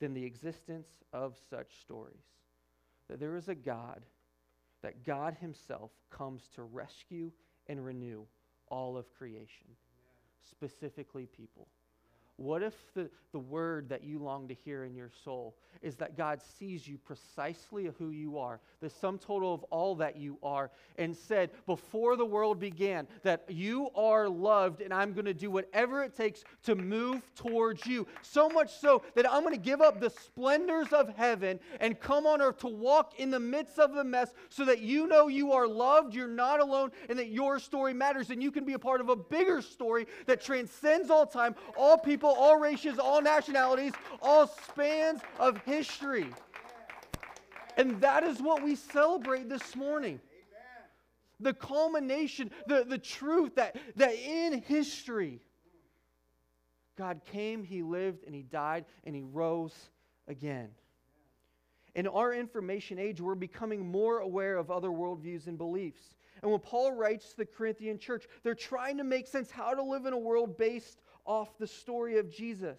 than 0.00 0.14
the 0.14 0.24
existence 0.24 0.88
of 1.12 1.36
such 1.50 1.80
stories? 1.80 2.24
That 3.08 3.20
there 3.20 3.36
is 3.36 3.48
a 3.48 3.54
God, 3.54 4.02
that 4.82 5.04
God 5.04 5.36
Himself 5.40 5.90
comes 6.10 6.48
to 6.54 6.62
rescue 6.62 7.32
and 7.66 7.84
renew 7.84 8.24
all 8.68 8.96
of 8.96 9.12
creation, 9.14 9.66
specifically 10.44 11.26
people. 11.26 11.68
What 12.38 12.62
if 12.62 12.74
the, 12.94 13.10
the 13.32 13.38
word 13.40 13.88
that 13.88 14.04
you 14.04 14.20
long 14.20 14.46
to 14.46 14.54
hear 14.54 14.84
in 14.84 14.94
your 14.94 15.10
soul 15.24 15.56
is 15.82 15.96
that 15.96 16.16
God 16.16 16.40
sees 16.58 16.86
you 16.86 16.96
precisely 16.96 17.90
who 17.98 18.10
you 18.10 18.38
are, 18.38 18.60
the 18.80 18.88
sum 18.88 19.18
total 19.18 19.52
of 19.52 19.64
all 19.64 19.96
that 19.96 20.16
you 20.16 20.38
are, 20.40 20.70
and 20.98 21.16
said 21.16 21.50
before 21.66 22.16
the 22.16 22.24
world 22.24 22.60
began 22.60 23.08
that 23.24 23.44
you 23.48 23.90
are 23.96 24.28
loved 24.28 24.82
and 24.82 24.94
I'm 24.94 25.14
going 25.14 25.24
to 25.24 25.34
do 25.34 25.50
whatever 25.50 26.04
it 26.04 26.14
takes 26.14 26.44
to 26.64 26.76
move 26.76 27.22
towards 27.34 27.86
you. 27.86 28.06
So 28.22 28.48
much 28.48 28.78
so 28.78 29.02
that 29.16 29.30
I'm 29.30 29.42
going 29.42 29.54
to 29.54 29.60
give 29.60 29.80
up 29.80 30.00
the 30.00 30.10
splendors 30.10 30.92
of 30.92 31.08
heaven 31.16 31.58
and 31.80 31.98
come 31.98 32.24
on 32.24 32.40
earth 32.40 32.58
to 32.58 32.68
walk 32.68 33.18
in 33.18 33.30
the 33.30 33.40
midst 33.40 33.80
of 33.80 33.94
the 33.94 34.04
mess 34.04 34.32
so 34.48 34.64
that 34.64 34.80
you 34.80 35.08
know 35.08 35.26
you 35.26 35.52
are 35.52 35.66
loved, 35.66 36.14
you're 36.14 36.28
not 36.28 36.60
alone, 36.60 36.92
and 37.08 37.18
that 37.18 37.28
your 37.28 37.58
story 37.58 37.92
matters 37.92 38.30
and 38.30 38.40
you 38.40 38.52
can 38.52 38.64
be 38.64 38.74
a 38.74 38.78
part 38.78 39.00
of 39.00 39.08
a 39.08 39.16
bigger 39.16 39.60
story 39.60 40.06
that 40.26 40.40
transcends 40.40 41.10
all 41.10 41.26
time, 41.26 41.56
all 41.76 41.98
people, 41.98 42.27
all 42.30 42.58
races, 42.58 42.98
all 42.98 43.22
nationalities, 43.22 43.92
all 44.20 44.46
spans 44.46 45.20
of 45.38 45.58
history. 45.64 46.26
And 47.76 48.00
that 48.00 48.24
is 48.24 48.40
what 48.40 48.62
we 48.62 48.74
celebrate 48.74 49.48
this 49.48 49.76
morning. 49.76 50.20
The 51.40 51.54
culmination, 51.54 52.50
the, 52.66 52.84
the 52.84 52.98
truth 52.98 53.54
that, 53.54 53.76
that 53.96 54.14
in 54.14 54.60
history, 54.62 55.40
God 56.96 57.20
came, 57.30 57.62
He 57.62 57.82
lived, 57.82 58.24
and 58.24 58.34
He 58.34 58.42
died, 58.42 58.84
and 59.04 59.14
He 59.14 59.22
rose 59.22 59.74
again. 60.26 60.70
In 61.94 62.08
our 62.08 62.34
information 62.34 62.98
age, 62.98 63.20
we're 63.20 63.36
becoming 63.36 63.86
more 63.86 64.18
aware 64.18 64.56
of 64.56 64.70
other 64.70 64.88
worldviews 64.88 65.46
and 65.46 65.56
beliefs. 65.56 66.14
And 66.42 66.50
when 66.50 66.60
Paul 66.60 66.92
writes 66.92 67.30
to 67.30 67.38
the 67.38 67.46
Corinthian 67.46 67.98
church, 67.98 68.26
they're 68.42 68.54
trying 68.54 68.98
to 68.98 69.04
make 69.04 69.26
sense 69.26 69.50
how 69.50 69.74
to 69.74 69.82
live 69.82 70.06
in 70.06 70.12
a 70.12 70.18
world 70.18 70.56
based 70.56 71.00
off 71.28 71.56
the 71.58 71.66
story 71.66 72.18
of 72.18 72.28
Jesus. 72.28 72.78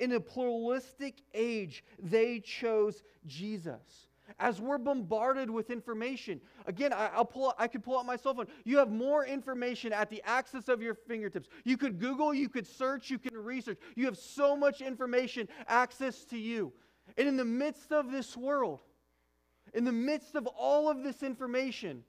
In 0.00 0.12
a 0.12 0.20
pluralistic 0.20 1.22
age, 1.32 1.84
they 2.02 2.40
chose 2.40 3.02
Jesus. 3.26 4.08
As 4.38 4.60
we're 4.60 4.78
bombarded 4.78 5.48
with 5.48 5.70
information, 5.70 6.40
again, 6.66 6.92
I, 6.92 7.16
will 7.16 7.24
pull. 7.26 7.54
I 7.58 7.68
could 7.68 7.84
pull 7.84 7.98
out 7.98 8.06
my 8.06 8.16
cell 8.16 8.34
phone. 8.34 8.48
You 8.64 8.78
have 8.78 8.90
more 8.90 9.24
information 9.24 9.92
at 9.92 10.10
the 10.10 10.22
access 10.24 10.68
of 10.68 10.82
your 10.82 10.94
fingertips. 10.94 11.48
You 11.62 11.76
could 11.76 12.00
Google, 12.00 12.34
you 12.34 12.48
could 12.48 12.66
search, 12.66 13.10
you 13.10 13.18
can 13.18 13.36
research. 13.36 13.78
You 13.94 14.06
have 14.06 14.16
so 14.16 14.56
much 14.56 14.80
information 14.80 15.46
access 15.68 16.24
to 16.26 16.38
you. 16.38 16.72
And 17.16 17.28
in 17.28 17.36
the 17.36 17.44
midst 17.44 17.92
of 17.92 18.10
this 18.10 18.36
world, 18.36 18.80
in 19.74 19.84
the 19.84 19.92
midst 19.92 20.34
of 20.34 20.46
all 20.46 20.90
of 20.90 21.02
this 21.02 21.22
information, 21.22 22.02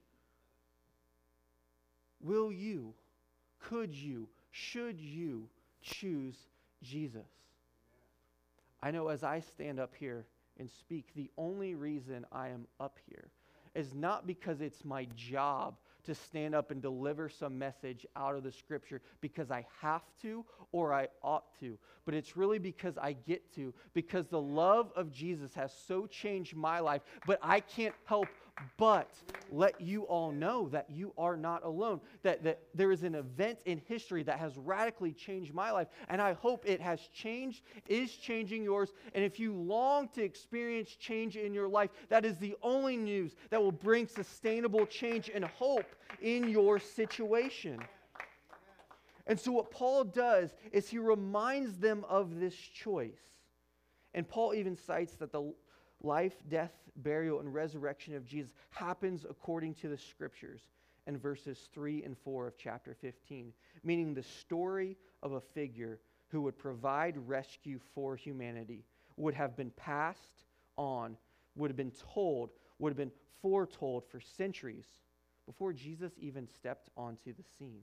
will 2.20 2.50
you, 2.50 2.94
could 3.60 3.94
you, 3.94 4.28
should 4.56 4.98
you 4.98 5.48
choose 5.82 6.36
Jesus? 6.82 7.28
I 8.82 8.90
know 8.90 9.08
as 9.08 9.22
I 9.22 9.40
stand 9.40 9.78
up 9.78 9.94
here 9.94 10.24
and 10.58 10.70
speak, 10.70 11.08
the 11.14 11.30
only 11.36 11.74
reason 11.74 12.24
I 12.32 12.48
am 12.48 12.66
up 12.80 12.98
here 13.06 13.28
is 13.74 13.92
not 13.94 14.26
because 14.26 14.62
it's 14.62 14.82
my 14.82 15.06
job 15.14 15.76
to 16.04 16.14
stand 16.14 16.54
up 16.54 16.70
and 16.70 16.80
deliver 16.80 17.28
some 17.28 17.58
message 17.58 18.06
out 18.16 18.34
of 18.34 18.44
the 18.44 18.52
scripture 18.52 19.02
because 19.20 19.50
I 19.50 19.66
have 19.82 20.04
to 20.22 20.44
or 20.72 20.94
I 20.94 21.08
ought 21.22 21.58
to, 21.60 21.76
but 22.06 22.14
it's 22.14 22.36
really 22.36 22.58
because 22.58 22.96
I 22.96 23.12
get 23.12 23.54
to, 23.56 23.74
because 23.92 24.28
the 24.28 24.40
love 24.40 24.90
of 24.96 25.12
Jesus 25.12 25.52
has 25.54 25.72
so 25.86 26.06
changed 26.06 26.56
my 26.56 26.80
life, 26.80 27.02
but 27.26 27.38
I 27.42 27.60
can't 27.60 27.94
help 28.06 28.28
but 28.76 29.10
let 29.50 29.80
you 29.80 30.02
all 30.02 30.32
know 30.32 30.68
that 30.70 30.86
you 30.90 31.12
are 31.16 31.36
not 31.36 31.64
alone, 31.64 32.00
that, 32.22 32.42
that 32.44 32.60
there 32.74 32.90
is 32.90 33.02
an 33.02 33.14
event 33.14 33.58
in 33.64 33.80
history 33.86 34.22
that 34.22 34.38
has 34.38 34.56
radically 34.56 35.12
changed 35.12 35.54
my 35.54 35.70
life, 35.70 35.88
and 36.08 36.20
I 36.20 36.32
hope 36.32 36.64
it 36.66 36.80
has 36.80 37.00
changed, 37.12 37.62
is 37.88 38.12
changing 38.12 38.62
yours. 38.62 38.92
And 39.14 39.24
if 39.24 39.38
you 39.38 39.52
long 39.52 40.08
to 40.14 40.22
experience 40.22 40.90
change 40.90 41.36
in 41.36 41.54
your 41.54 41.68
life, 41.68 41.90
that 42.08 42.24
is 42.24 42.38
the 42.38 42.56
only 42.62 42.96
news 42.96 43.36
that 43.50 43.62
will 43.62 43.72
bring 43.72 44.06
sustainable 44.06 44.86
change 44.86 45.30
and 45.32 45.44
hope 45.44 45.86
in 46.20 46.48
your 46.48 46.78
situation. 46.78 47.80
And 49.26 49.38
so, 49.38 49.52
what 49.52 49.70
Paul 49.70 50.04
does 50.04 50.54
is 50.72 50.88
he 50.88 50.98
reminds 50.98 51.78
them 51.78 52.04
of 52.08 52.38
this 52.38 52.54
choice. 52.54 53.18
And 54.14 54.26
Paul 54.26 54.54
even 54.54 54.76
cites 54.76 55.14
that 55.14 55.32
the 55.32 55.52
life, 56.02 56.34
death, 56.48 56.72
burial, 56.96 57.40
and 57.40 57.52
resurrection 57.52 58.14
of 58.14 58.26
Jesus 58.26 58.52
happens 58.70 59.24
according 59.28 59.74
to 59.74 59.88
the 59.88 59.98
scriptures 59.98 60.60
in 61.06 61.16
verses 61.16 61.68
3 61.72 62.02
and 62.04 62.16
4 62.18 62.48
of 62.48 62.58
chapter 62.58 62.94
15, 63.00 63.52
meaning 63.84 64.14
the 64.14 64.22
story 64.22 64.96
of 65.22 65.32
a 65.32 65.40
figure 65.40 66.00
who 66.28 66.42
would 66.42 66.58
provide 66.58 67.16
rescue 67.26 67.78
for 67.94 68.16
humanity 68.16 68.84
would 69.16 69.34
have 69.34 69.56
been 69.56 69.70
passed 69.70 70.44
on, 70.76 71.16
would 71.54 71.70
have 71.70 71.76
been 71.76 71.92
told, 72.12 72.50
would 72.78 72.90
have 72.90 72.96
been 72.96 73.12
foretold 73.40 74.04
for 74.10 74.20
centuries 74.20 74.86
before 75.46 75.72
Jesus 75.72 76.12
even 76.18 76.48
stepped 76.48 76.90
onto 76.96 77.32
the 77.32 77.44
scene. 77.58 77.82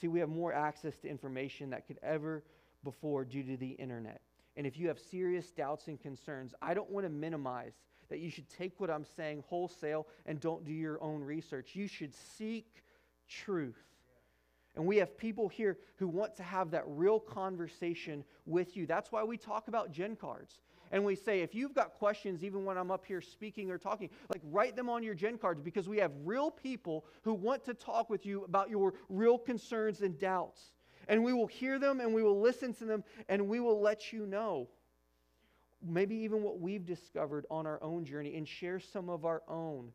See, 0.00 0.08
we 0.08 0.20
have 0.20 0.28
more 0.28 0.52
access 0.52 0.98
to 1.00 1.08
information 1.08 1.70
that 1.70 1.86
could 1.86 1.98
ever 2.02 2.42
before 2.82 3.24
due 3.24 3.42
to 3.42 3.56
the 3.56 3.70
internet. 3.70 4.20
And 4.56 4.66
if 4.66 4.78
you 4.78 4.88
have 4.88 4.98
serious 4.98 5.50
doubts 5.50 5.88
and 5.88 6.00
concerns, 6.00 6.54
I 6.62 6.74
don't 6.74 6.90
want 6.90 7.06
to 7.06 7.10
minimize 7.10 7.74
that 8.08 8.20
you 8.20 8.30
should 8.30 8.48
take 8.48 8.78
what 8.78 8.90
I'm 8.90 9.04
saying 9.04 9.42
wholesale 9.46 10.06
and 10.26 10.40
don't 10.40 10.64
do 10.64 10.72
your 10.72 11.02
own 11.02 11.22
research. 11.22 11.74
You 11.74 11.88
should 11.88 12.14
seek 12.14 12.82
truth. 13.28 13.82
And 14.76 14.86
we 14.86 14.96
have 14.96 15.16
people 15.16 15.48
here 15.48 15.78
who 15.96 16.08
want 16.08 16.36
to 16.36 16.42
have 16.42 16.70
that 16.72 16.84
real 16.86 17.20
conversation 17.20 18.24
with 18.44 18.76
you. 18.76 18.86
That's 18.86 19.12
why 19.12 19.22
we 19.22 19.36
talk 19.36 19.68
about 19.68 19.92
Gen 19.92 20.16
cards. 20.16 20.60
And 20.90 21.04
we 21.04 21.16
say, 21.16 21.40
if 21.40 21.54
you've 21.54 21.74
got 21.74 21.94
questions, 21.94 22.44
even 22.44 22.64
when 22.64 22.76
I'm 22.76 22.90
up 22.90 23.04
here 23.04 23.20
speaking 23.20 23.70
or 23.70 23.78
talking, 23.78 24.10
like 24.28 24.42
write 24.44 24.76
them 24.76 24.88
on 24.88 25.02
your 25.02 25.14
Gen 25.14 25.38
cards 25.38 25.60
because 25.60 25.88
we 25.88 25.98
have 25.98 26.12
real 26.24 26.50
people 26.50 27.04
who 27.22 27.34
want 27.34 27.64
to 27.64 27.74
talk 27.74 28.10
with 28.10 28.26
you 28.26 28.44
about 28.44 28.68
your 28.70 28.94
real 29.08 29.38
concerns 29.38 30.02
and 30.02 30.18
doubts. 30.18 30.72
And 31.08 31.24
we 31.24 31.32
will 31.32 31.46
hear 31.46 31.78
them 31.78 32.00
and 32.00 32.14
we 32.14 32.22
will 32.22 32.40
listen 32.40 32.74
to 32.74 32.84
them 32.84 33.04
and 33.28 33.48
we 33.48 33.60
will 33.60 33.80
let 33.80 34.12
you 34.12 34.26
know. 34.26 34.68
Maybe 35.86 36.16
even 36.16 36.42
what 36.42 36.60
we've 36.60 36.86
discovered 36.86 37.44
on 37.50 37.66
our 37.66 37.82
own 37.82 38.04
journey 38.04 38.36
and 38.36 38.48
share 38.48 38.80
some 38.80 39.10
of 39.10 39.24
our 39.24 39.42
own 39.48 39.92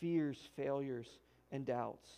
fears, 0.00 0.36
failures, 0.54 1.06
and 1.50 1.64
doubts. 1.64 2.08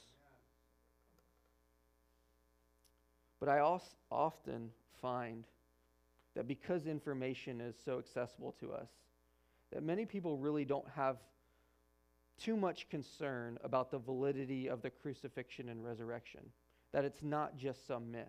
But 3.38 3.48
I 3.48 3.60
also 3.60 3.86
often 4.10 4.70
find 5.00 5.44
that 6.34 6.46
because 6.46 6.86
information 6.86 7.60
is 7.60 7.74
so 7.84 7.98
accessible 7.98 8.54
to 8.60 8.72
us, 8.72 8.88
that 9.72 9.82
many 9.82 10.04
people 10.04 10.36
really 10.36 10.64
don't 10.64 10.88
have 10.94 11.16
too 12.38 12.56
much 12.56 12.88
concern 12.88 13.58
about 13.62 13.90
the 13.90 13.98
validity 13.98 14.68
of 14.68 14.82
the 14.82 14.90
crucifixion 14.90 15.68
and 15.68 15.84
resurrection 15.84 16.40
that 16.92 17.04
it's 17.04 17.22
not 17.22 17.56
just 17.56 17.86
some 17.86 18.10
myth. 18.10 18.26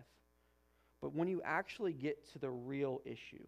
But 1.00 1.14
when 1.14 1.28
you 1.28 1.42
actually 1.44 1.92
get 1.92 2.30
to 2.32 2.38
the 2.38 2.50
real 2.50 3.00
issue, 3.04 3.46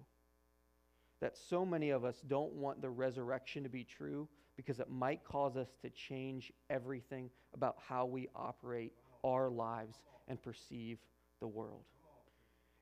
that 1.21 1.37
so 1.49 1.65
many 1.65 1.91
of 1.91 2.05
us 2.05 2.17
don't 2.27 2.53
want 2.53 2.83
the 2.83 2.91
resurrection 2.91 3.63
to 3.63 3.69
be 3.69 3.85
true 3.85 4.29
because 4.57 4.81
it 4.81 4.91
might 4.91 5.25
cause 5.25 5.57
us 5.57 5.69
to 5.83 5.91
change 5.91 6.53
everything 6.69 7.31
about 7.55 7.77
how 7.89 8.07
we 8.07 8.29
operate 8.35 8.93
our 9.25 9.51
lives 9.51 9.97
and 10.29 10.43
perceive 10.43 10.99
the 11.41 11.47
world. 11.47 11.85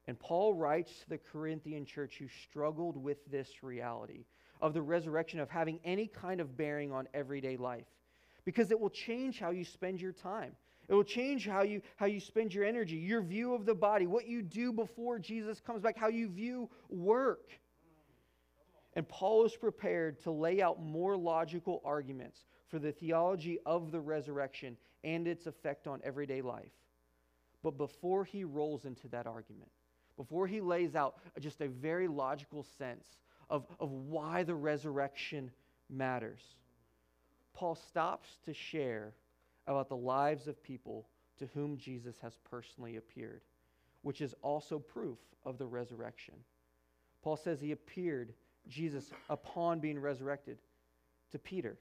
And 0.09 0.19
Paul 0.19 0.55
writes 0.55 0.91
to 1.01 1.09
the 1.09 1.19
Corinthian 1.19 1.85
church 1.85 2.17
who 2.19 2.27
struggled 2.49 2.97
with 2.97 3.19
this 3.31 3.63
reality 3.63 4.25
of 4.61 4.75
the 4.75 4.83
resurrection, 4.83 5.41
of 5.41 5.49
having 5.49 5.81
any 5.85 6.07
kind 6.07 6.41
of 6.41 6.57
bearing 6.57 6.93
on 6.93 7.09
everyday 7.15 7.57
life, 7.57 7.87
because 8.45 8.71
it 8.71 8.81
will 8.81 8.91
change 8.91 9.39
how 9.39 9.51
you 9.51 9.65
spend 9.65 10.01
your 10.01 10.13
time. 10.13 10.53
It 10.93 10.95
will 10.95 11.05
change 11.05 11.49
how 11.49 11.63
you, 11.63 11.81
how 11.97 12.05
you 12.05 12.21
spend 12.21 12.53
your 12.53 12.67
energy, 12.67 12.97
your 12.97 13.23
view 13.23 13.55
of 13.55 13.65
the 13.65 13.75
body, 13.75 14.07
what 14.07 14.27
you 14.27 14.43
do 14.43 14.75
before 14.75 15.19
Jesus 15.19 15.59
comes 15.59 15.81
back, 15.81 15.97
how 15.97 16.09
you 16.09 16.29
view 16.29 16.69
work. 16.91 17.49
And 18.93 19.09
Paul 19.09 19.47
is 19.47 19.57
prepared 19.57 20.21
to 20.25 20.31
lay 20.31 20.61
out 20.61 20.83
more 20.83 21.17
logical 21.17 21.81
arguments 21.83 22.45
for 22.69 22.79
the 22.79 22.93
theology 22.93 23.59
of 23.65 23.91
the 23.91 24.01
resurrection 24.01 24.77
and 25.03 25.27
its 25.27 25.47
effect 25.47 25.87
on 25.87 26.03
everyday 26.05 26.43
life. 26.43 26.75
But 27.63 27.79
before 27.79 28.27
he 28.27 28.45
rolls 28.45 28.85
into 28.85 29.09
that 29.09 29.27
argument, 29.27 29.71
before 30.19 30.47
he 30.47 30.61
lays 30.61 30.95
out 30.95 31.17
just 31.41 31.63
a 31.63 31.69
very 31.69 32.07
logical 32.07 32.67
sense 32.77 33.07
of, 33.49 33.65
of 33.81 33.91
why 33.91 34.43
the 34.43 34.55
resurrection 34.55 35.53
matters, 35.89 36.43
Paul 37.55 37.77
stops 37.77 38.29
to 38.45 38.53
share 38.53 39.15
about 39.67 39.89
the 39.89 39.97
lives 39.97 40.49
of 40.49 40.63
people 40.63 41.07
to 41.39 41.49
whom 41.55 41.77
Jesus 41.77 42.17
has 42.23 42.37
personally 42.51 42.97
appeared, 42.97 43.43
which 44.03 44.21
is 44.21 44.35
also 44.43 44.79
proof 44.79 45.19
of 45.45 45.59
the 45.59 45.67
resurrection. 45.67 46.35
Paul 47.23 47.37
says 47.37 47.61
he 47.61 47.73
appeared, 47.73 48.33
Jesus, 48.69 49.11
upon 49.31 49.81
being 49.81 49.99
resurrected, 49.99 50.59
to 51.31 51.39
Peter. 51.39 51.77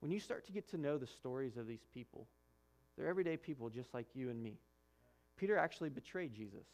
When 0.00 0.10
you 0.10 0.20
start 0.20 0.46
to 0.46 0.52
get 0.52 0.68
to 0.70 0.78
know 0.78 0.98
the 0.98 1.06
stories 1.06 1.56
of 1.56 1.66
these 1.66 1.84
people, 1.92 2.26
they're 2.96 3.08
everyday 3.08 3.36
people 3.36 3.68
just 3.68 3.94
like 3.94 4.06
you 4.14 4.30
and 4.30 4.42
me. 4.42 4.58
Peter 5.36 5.56
actually 5.56 5.90
betrayed 5.90 6.34
Jesus. 6.34 6.66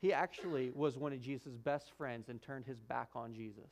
He 0.00 0.12
actually 0.12 0.70
was 0.70 0.96
one 0.96 1.12
of 1.12 1.20
Jesus' 1.20 1.56
best 1.56 1.90
friends 1.96 2.28
and 2.28 2.40
turned 2.40 2.66
his 2.66 2.80
back 2.80 3.10
on 3.14 3.34
Jesus. 3.34 3.70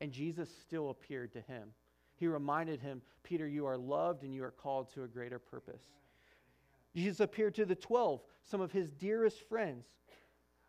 And 0.00 0.12
Jesus 0.12 0.48
still 0.62 0.90
appeared 0.90 1.32
to 1.32 1.40
him. 1.40 1.68
He 2.20 2.26
reminded 2.26 2.82
him, 2.82 3.00
Peter, 3.22 3.48
you 3.48 3.64
are 3.64 3.78
loved 3.78 4.24
and 4.24 4.34
you 4.34 4.44
are 4.44 4.50
called 4.50 4.92
to 4.92 5.04
a 5.04 5.08
greater 5.08 5.38
purpose. 5.38 5.80
Jesus 6.94 7.20
appeared 7.20 7.54
to 7.54 7.64
the 7.64 7.74
12, 7.74 8.20
some 8.44 8.60
of 8.60 8.70
his 8.70 8.92
dearest 8.92 9.40
friends, 9.48 9.86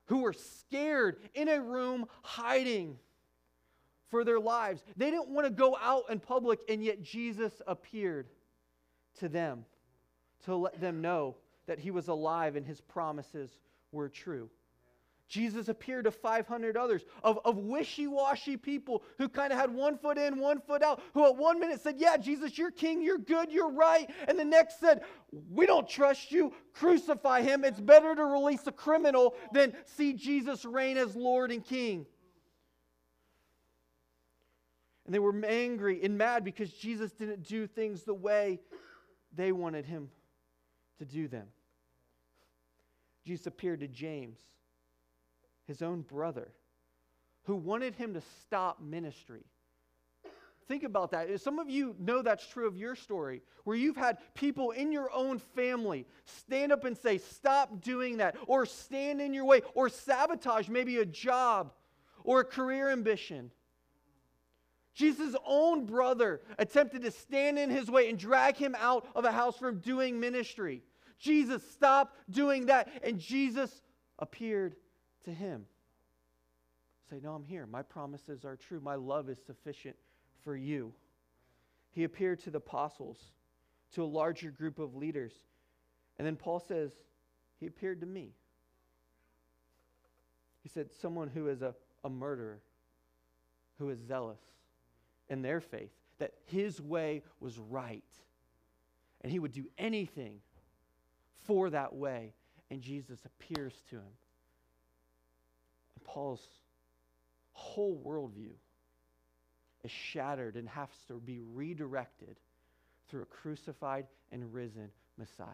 who 0.06 0.22
were 0.22 0.32
scared 0.32 1.18
in 1.34 1.50
a 1.50 1.62
room 1.62 2.06
hiding 2.22 2.98
for 4.10 4.24
their 4.24 4.40
lives. 4.40 4.82
They 4.96 5.12
didn't 5.12 5.28
want 5.28 5.46
to 5.46 5.52
go 5.52 5.78
out 5.82 6.06
in 6.10 6.22
public, 6.22 6.62
and 6.70 6.82
yet 6.82 7.04
Jesus 7.04 7.62
appeared 7.68 8.30
to 9.20 9.28
them 9.28 9.66
to 10.46 10.56
let 10.56 10.80
them 10.80 11.02
know 11.02 11.36
that 11.68 11.80
he 11.80 11.92
was 11.92 12.08
alive 12.08 12.56
and 12.56 12.66
his 12.66 12.80
promises 12.80 13.60
were 13.92 14.08
true. 14.08 14.50
Jesus 15.32 15.70
appeared 15.70 16.04
to 16.04 16.12
500 16.12 16.76
others 16.76 17.06
of, 17.24 17.40
of 17.46 17.58
wishy 17.58 18.06
washy 18.06 18.58
people 18.58 19.02
who 19.18 19.30
kind 19.30 19.54
of 19.54 19.58
had 19.58 19.74
one 19.74 19.98
foot 19.98 20.18
in, 20.18 20.38
one 20.38 20.60
foot 20.60 20.84
out, 20.84 21.02
who 21.14 21.26
at 21.26 21.38
one 21.38 21.58
minute 21.58 21.80
said, 21.80 21.96
Yeah, 21.98 22.18
Jesus, 22.18 22.58
you're 22.58 22.70
king, 22.70 23.02
you're 23.02 23.18
good, 23.18 23.50
you're 23.50 23.72
right. 23.72 24.10
And 24.28 24.38
the 24.38 24.44
next 24.44 24.82
said, 24.82 25.04
We 25.50 25.66
don't 25.66 25.88
trust 25.88 26.34
you, 26.34 26.52
crucify 26.74 27.44
him. 27.44 27.64
It's 27.64 27.80
better 27.80 28.14
to 28.14 28.26
release 28.26 28.68
a 28.68 28.74
criminal 28.74 29.36
than 29.54 29.74
see 29.86 30.12
Jesus 30.12 30.66
reign 30.66 30.98
as 30.98 31.16
Lord 31.16 31.50
and 31.54 31.64
King. 31.64 32.06
And 35.06 35.16
they 35.16 35.20
were 35.20 35.34
angry 35.46 36.04
and 36.04 36.18
mad 36.18 36.44
because 36.44 36.74
Jesus 36.74 37.14
didn't 37.14 37.44
do 37.44 37.68
things 37.68 38.04
the 38.04 38.14
way 38.14 38.60
they 39.34 39.54
wanted 39.54 39.86
him 39.86 40.10
to 41.00 41.06
do 41.06 41.30
them. 41.30 41.48
Jesus 43.26 43.48
appeared 43.48 43.80
to 43.80 43.88
James 43.88 44.40
his 45.72 45.82
own 45.82 46.02
brother, 46.02 46.52
who 47.44 47.56
wanted 47.56 47.96
him 47.96 48.14
to 48.14 48.22
stop 48.42 48.82
ministry. 48.82 49.46
Think 50.68 50.84
about 50.84 51.12
that. 51.12 51.40
Some 51.40 51.60
of 51.60 51.70
you 51.70 51.96
know 51.98 52.22
that's 52.22 52.46
true 52.46 52.68
of 52.68 52.76
your 52.76 52.94
story, 52.94 53.42
where 53.64 53.78
you've 53.78 53.96
had 53.96 54.18
people 54.36 54.72
in 54.72 54.92
your 54.92 55.10
own 55.14 55.40
family 55.40 56.06
stand 56.26 56.74
up 56.74 56.84
and 56.84 56.98
say, 56.98 57.18
Stop 57.18 57.82
doing 57.82 58.18
that, 58.18 58.36
or 58.48 58.66
stand 58.66 59.22
in 59.22 59.34
your 59.34 59.46
way, 59.46 59.62
or 59.74 59.88
sabotage 59.88 60.68
maybe 60.68 60.98
a 60.98 61.06
job 61.06 61.72
or 62.26 62.42
a 62.42 62.46
career 62.46 62.90
ambition. 62.90 63.50
Jesus' 64.94 65.38
own 65.46 65.86
brother 65.86 66.42
attempted 66.60 67.02
to 67.04 67.12
stand 67.12 67.58
in 67.58 67.70
his 67.70 67.90
way 67.90 68.10
and 68.10 68.20
drag 68.20 68.58
him 68.58 68.76
out 68.78 69.08
of 69.16 69.24
a 69.24 69.32
house 69.32 69.58
from 69.58 69.80
doing 69.80 70.20
ministry. 70.20 70.84
Jesus, 71.18 71.64
stop 71.72 72.14
doing 72.30 72.66
that. 72.66 72.90
And 73.02 73.18
Jesus 73.18 73.82
appeared 74.20 74.76
to 75.26 75.32
him. 75.32 75.66
Say, 77.10 77.20
No, 77.22 77.34
I'm 77.34 77.44
here. 77.44 77.66
My 77.66 77.82
promises 77.82 78.46
are 78.46 78.56
true. 78.56 78.80
My 78.80 78.96
love 78.96 79.30
is 79.30 79.38
sufficient 79.46 79.96
for 80.44 80.56
you. 80.56 80.94
He 81.92 82.04
appeared 82.04 82.40
to 82.44 82.52
the 82.52 82.58
apostles, 82.58 83.18
to 83.94 84.04
a 84.04 84.06
larger 84.06 84.50
group 84.50 84.80
of 84.80 84.96
leaders. 84.96 85.34
And 86.18 86.26
then 86.26 86.36
Paul 86.36 86.60
says, 86.60 86.92
He 87.60 87.68
appeared 87.68 88.02
to 88.02 88.08
me. 88.08 88.32
He 90.64 90.70
said, 90.70 90.92
Someone 91.02 91.28
who 91.28 91.48
is 91.48 91.62
a, 91.62 91.76
a 92.04 92.10
murderer, 92.10 92.62
who 93.78 93.90
is 93.90 94.00
zealous 94.00 94.40
in 95.30 95.42
their 95.42 95.60
faith, 95.60 95.92
that 96.20 96.34
his 96.46 96.80
way 96.80 97.24
was 97.40 97.58
right. 97.58 98.04
And 99.22 99.32
he 99.32 99.40
would 99.40 99.52
do 99.52 99.66
anything 99.78 100.40
for 101.46 101.70
that 101.72 101.94
way. 101.94 102.34
And 102.70 102.82
Jesus 102.82 103.20
appears 103.26 103.74
to 103.90 103.98
him 103.98 104.14
Paul's 106.04 106.48
whole 107.54 108.02
worldview 108.06 108.54
is 109.84 109.92
shattered 109.92 110.56
and 110.56 110.68
has 110.70 110.90
to 111.08 111.20
be 111.20 111.40
redirected 111.54 112.38
through 113.10 113.24
a 113.24 113.26
crucified 113.26 114.06
and 114.32 114.54
risen 114.54 114.90
Messiah. 115.18 115.48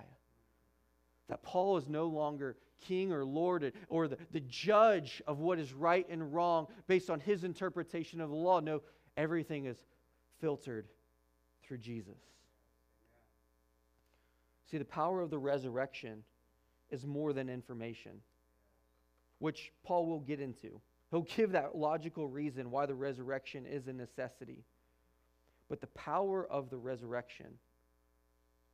That 1.30 1.44
Paul 1.44 1.78
is 1.78 1.88
no 1.88 2.08
longer 2.08 2.56
king 2.88 3.12
or 3.12 3.26
lord 3.26 3.74
or 3.90 4.08
the, 4.08 4.18
the 4.32 4.40
judge 4.42 5.22
of 5.28 5.40
what 5.40 5.60
is 5.60 5.74
right 5.74 6.06
and 6.10 6.34
wrong 6.34 6.68
based 6.88 7.10
on 7.10 7.20
his 7.20 7.44
interpretation 7.44 8.22
of 8.22 8.30
the 8.30 8.36
law. 8.36 8.60
No, 8.60 8.82
everything 9.18 9.66
is 9.66 9.78
filtered 10.40 10.88
through 11.64 11.80
Jesus. 11.80 12.20
See, 14.70 14.78
the 14.78 14.86
power 14.86 15.22
of 15.22 15.30
the 15.30 15.38
resurrection 15.38 16.24
is 16.92 17.06
more 17.06 17.34
than 17.34 17.50
information 17.50 18.22
which 19.40 19.72
Paul 19.84 20.08
will 20.08 20.20
get 20.20 20.40
into. 20.40 20.82
He'll 21.12 21.22
give 21.22 21.52
that 21.52 21.76
logical 21.76 22.28
reason 22.28 22.72
why 22.72 22.86
the 22.86 22.96
resurrection 22.96 23.66
is 23.66 23.88
a 23.88 23.94
necessity. 23.94 24.64
But 25.70 25.82
the 25.82 25.88
power 25.88 26.46
of 26.50 26.70
the 26.70 26.78
resurrection 26.78 27.48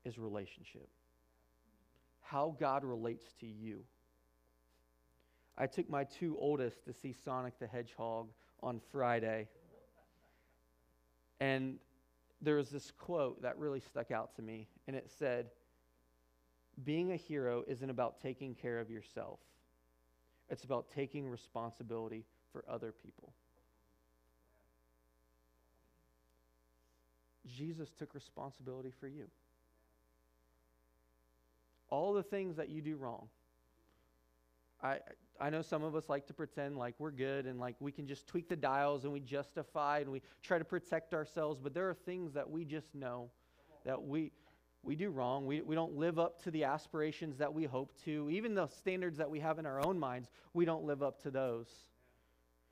is 0.06 0.18
relationship. 0.18 0.88
How 2.22 2.56
God 2.60 2.84
relates 2.84 3.26
to 3.40 3.46
you. 3.46 3.82
I 5.58 5.68
took 5.68 5.90
my 5.90 6.04
two 6.04 6.36
oldest 6.40 6.86
to 6.86 6.94
see 6.94 7.14
Sonic 7.14 7.60
the 7.60 7.68
Hedgehog 7.68 8.30
on 8.62 8.82
Friday. 8.92 9.48
And 11.40 11.78
there 12.42 12.56
was 12.56 12.70
this 12.70 12.92
quote 12.98 13.42
that 13.44 13.58
really 13.58 13.80
stuck 13.80 14.12
out 14.12 14.36
to 14.38 14.42
me. 14.42 14.68
And 14.88 14.96
it 14.96 15.12
said, 15.20 15.48
Being 16.84 17.12
a 17.12 17.16
hero 17.16 17.64
isn't 17.68 17.90
about 17.90 18.20
taking 18.22 18.56
care 18.56 18.80
of 18.80 18.90
yourself 18.90 19.40
it's 20.54 20.64
about 20.64 20.86
taking 20.94 21.28
responsibility 21.28 22.26
for 22.52 22.64
other 22.70 22.92
people. 22.92 23.34
Jesus 27.48 27.90
took 27.98 28.14
responsibility 28.14 28.92
for 29.00 29.08
you. 29.08 29.26
All 31.90 32.14
the 32.14 32.22
things 32.22 32.56
that 32.58 32.70
you 32.70 32.82
do 32.82 32.96
wrong. 32.98 33.30
I, 34.84 35.00
I 35.42 35.50
know 35.50 35.64
some 35.64 35.84
of 35.84 35.96
us 35.96 36.08
like 36.08 36.28
to 36.28 36.34
pretend 36.36 36.78
like 36.78 36.94
we're 37.00 37.10
good 37.10 37.48
and 37.48 37.60
like 37.60 37.76
we 37.80 37.92
can 37.92 38.06
just 38.06 38.28
tweak 38.28 38.48
the 38.48 38.56
dials 38.56 39.06
and 39.06 39.12
we 39.12 39.22
justify 39.22 40.00
and 40.00 40.12
we 40.12 40.22
try 40.44 40.60
to 40.60 40.66
protect 40.66 41.16
ourselves, 41.16 41.60
but 41.60 41.74
there 41.74 41.90
are 41.90 41.96
things 41.96 42.32
that 42.34 42.48
we 42.48 42.64
just 42.64 42.94
know 42.94 43.32
that 43.86 44.04
we, 44.04 44.32
we 44.84 44.96
do 44.96 45.10
wrong. 45.10 45.46
We, 45.46 45.62
we 45.62 45.76
don't 45.76 45.96
live 45.96 46.20
up 46.20 46.44
to 46.44 46.52
the 46.52 46.66
aspirations 46.66 47.38
that 47.38 47.54
we 47.54 47.64
hope 47.64 47.94
to. 48.04 48.30
Even 48.30 48.54
the 48.54 48.68
standards 48.68 49.18
that 49.18 49.30
we 49.30 49.40
have 49.40 49.58
in 49.58 49.66
our 49.66 49.84
own 49.84 49.98
minds, 49.98 50.30
we 50.54 50.66
don't 50.66 50.84
live 50.84 51.02
up 51.02 51.22
to 51.24 51.32
those. 51.32 51.68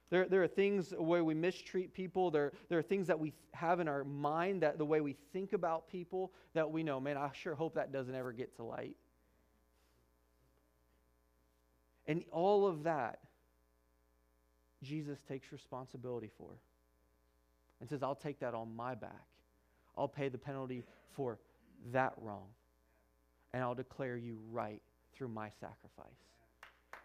There, 0.09 0.27
there 0.27 0.43
are 0.43 0.47
things 0.47 0.93
where 0.97 1.23
we 1.23 1.33
mistreat 1.33 1.93
people. 1.93 2.29
There, 2.29 2.51
there 2.67 2.77
are 2.77 2.83
things 2.83 3.07
that 3.07 3.17
we 3.17 3.31
have 3.53 3.79
in 3.79 3.87
our 3.87 4.03
mind, 4.03 4.61
that 4.61 4.77
the 4.77 4.85
way 4.85 4.99
we 4.99 5.15
think 5.31 5.53
about 5.53 5.87
people, 5.87 6.33
that 6.53 6.69
we 6.69 6.83
know, 6.83 6.99
man, 6.99 7.15
I 7.15 7.29
sure 7.33 7.55
hope 7.55 7.75
that 7.75 7.93
doesn't 7.93 8.13
ever 8.13 8.33
get 8.33 8.55
to 8.57 8.63
light. 8.63 8.97
And 12.07 12.25
all 12.29 12.67
of 12.67 12.83
that, 12.83 13.19
Jesus 14.83 15.19
takes 15.29 15.49
responsibility 15.53 16.29
for 16.37 16.49
and 17.79 17.87
says, 17.87 18.03
I'll 18.03 18.15
take 18.15 18.39
that 18.41 18.53
on 18.53 18.75
my 18.75 18.95
back. 18.95 19.27
I'll 19.97 20.09
pay 20.09 20.27
the 20.27 20.37
penalty 20.37 20.83
for 21.15 21.39
that 21.91 22.13
wrong. 22.21 22.47
And 23.53 23.63
I'll 23.63 23.75
declare 23.75 24.17
you 24.17 24.37
right 24.51 24.81
through 25.13 25.29
my 25.29 25.49
sacrifice. 25.49 26.07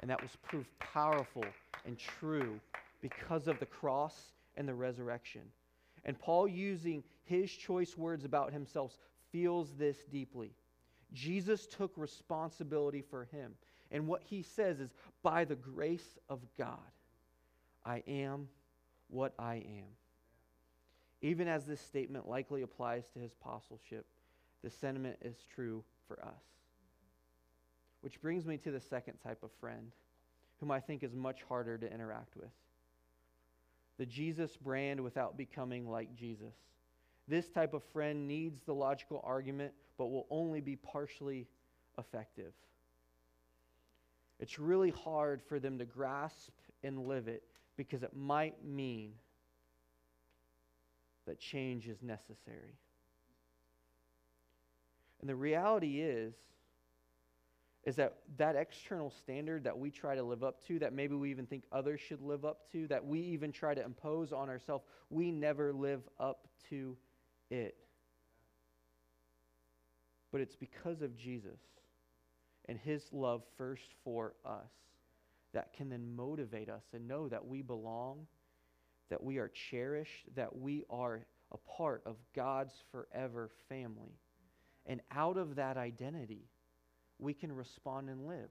And 0.01 0.11
that 0.11 0.21
was 0.21 0.37
proof 0.43 0.67
powerful 0.79 1.45
and 1.87 1.99
true 1.99 2.61
because 3.01 3.49
of 3.49 3.59
the 3.59 3.67
cross 3.67 4.33
and 4.57 4.69
the 4.69 4.75
resurrection. 4.75 5.43
And 6.05 6.19
Paul, 6.19 6.47
using 6.47 7.03
his 7.25 7.51
choice 7.51 7.97
words 7.97 8.25
about 8.25 8.53
himself, 8.53 8.97
feels 9.33 9.73
this 9.75 10.05
deeply. 10.05 10.53
Jesus 11.13 11.67
took 11.67 11.93
responsibility 11.97 13.03
for 13.03 13.25
him. 13.25 13.53
And 13.91 14.07
what 14.07 14.23
he 14.23 14.43
says 14.43 14.81
is, 14.81 14.91
by 15.23 15.45
the 15.45 15.55
grace 15.55 16.19
of 16.29 16.41
God, 16.59 16.79
I 17.85 18.03
am 18.07 18.49
what 19.09 19.33
I 19.39 19.57
am. 19.57 19.87
Even 21.23 21.49
as 21.49 21.65
this 21.65 21.81
statement 21.81 22.29
likely 22.29 22.63
applies 22.63 23.09
to 23.15 23.19
his 23.19 23.33
apostleship, 23.41 24.07
the 24.63 24.71
sentiment 24.71 25.17
is 25.23 25.37
true 25.55 25.83
for 26.09 26.19
us. 26.25 26.43
Which 28.01 28.21
brings 28.21 28.47
me 28.47 28.57
to 28.59 28.71
the 28.71 28.81
second 28.81 29.19
type 29.23 29.43
of 29.43 29.51
friend, 29.61 29.93
whom 30.61 30.71
I 30.71 30.81
think 30.81 31.03
is 31.03 31.15
much 31.15 31.43
harder 31.49 31.79
to 31.79 31.93
interact 31.93 32.37
with 32.37 32.51
the 33.99 34.07
Jesus 34.07 34.57
brand 34.57 35.01
without 35.01 35.37
becoming 35.37 35.89
like 35.89 36.15
Jesus. 36.15 36.55
This 37.29 37.49
type 37.49 37.75
of 37.75 37.83
friend 37.93 38.29
needs 38.29 38.61
the 38.65 38.75
logical 38.75 39.21
argument, 39.25 39.73
but 39.99 40.07
will 40.07 40.27
only 40.31 40.61
be 40.61 40.77
partially 40.77 41.47
effective. 41.99 42.53
It's 44.39 44.59
really 44.59 44.91
hard 44.91 45.41
for 45.49 45.59
them 45.59 45.79
to 45.79 45.85
grasp 45.85 46.53
and 46.85 47.07
live 47.07 47.27
it 47.27 47.43
because 47.77 48.03
it 48.03 48.15
might 48.15 48.63
mean 48.65 49.13
that 51.27 51.41
change 51.41 51.89
is 51.89 52.03
necessary. 52.03 52.77
And 55.27 55.31
the 55.33 55.35
reality 55.35 56.03
is, 56.03 56.35
is 57.83 57.97
that 57.97 58.19
that 58.37 58.55
external 58.55 59.11
standard 59.11 59.65
that 59.65 59.77
we 59.77 59.91
try 59.91 60.15
to 60.15 60.23
live 60.23 60.45
up 60.45 60.65
to, 60.69 60.79
that 60.79 60.93
maybe 60.93 61.17
we 61.17 61.31
even 61.31 61.47
think 61.47 61.65
others 61.73 62.01
should 62.01 62.23
live 62.23 62.45
up 62.45 62.71
to, 62.71 62.87
that 62.87 63.05
we 63.05 63.19
even 63.19 63.51
try 63.51 63.75
to 63.75 63.85
impose 63.85 64.33
on 64.33 64.49
ourselves, 64.49 64.85
we 65.11 65.33
never 65.33 65.73
live 65.73 66.03
up 66.21 66.47
to 66.71 66.97
it. 67.51 67.75
But 70.31 70.43
it's 70.43 70.55
because 70.55 71.03
of 71.03 71.17
Jesus 71.17 71.59
and 72.69 72.79
his 72.79 73.03
love 73.11 73.43
first 73.59 73.97
for 74.05 74.35
us 74.45 74.71
that 75.55 75.73
can 75.73 75.89
then 75.91 76.15
motivate 76.15 76.69
us 76.69 76.85
and 76.93 77.09
know 77.09 77.27
that 77.27 77.45
we 77.45 77.63
belong, 77.63 78.29
that 79.11 79.25
we 79.25 79.39
are 79.39 79.49
cherished, 79.49 80.27
that 80.37 80.57
we 80.57 80.85
are 80.89 81.27
a 81.51 81.59
part 81.77 82.03
of 82.07 82.15
God's 82.33 82.75
forever 82.93 83.51
family. 83.69 84.13
And 84.87 85.01
out 85.11 85.37
of 85.37 85.57
that 85.57 85.77
identity, 85.77 86.49
we 87.19 87.35
can 87.35 87.53
respond 87.53 88.09
and 88.09 88.27
live 88.27 88.51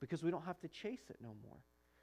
because 0.00 0.22
we 0.22 0.30
don't 0.30 0.44
have 0.44 0.60
to 0.60 0.68
chase 0.68 1.02
it 1.08 1.16
no 1.20 1.34
more. 1.44 1.58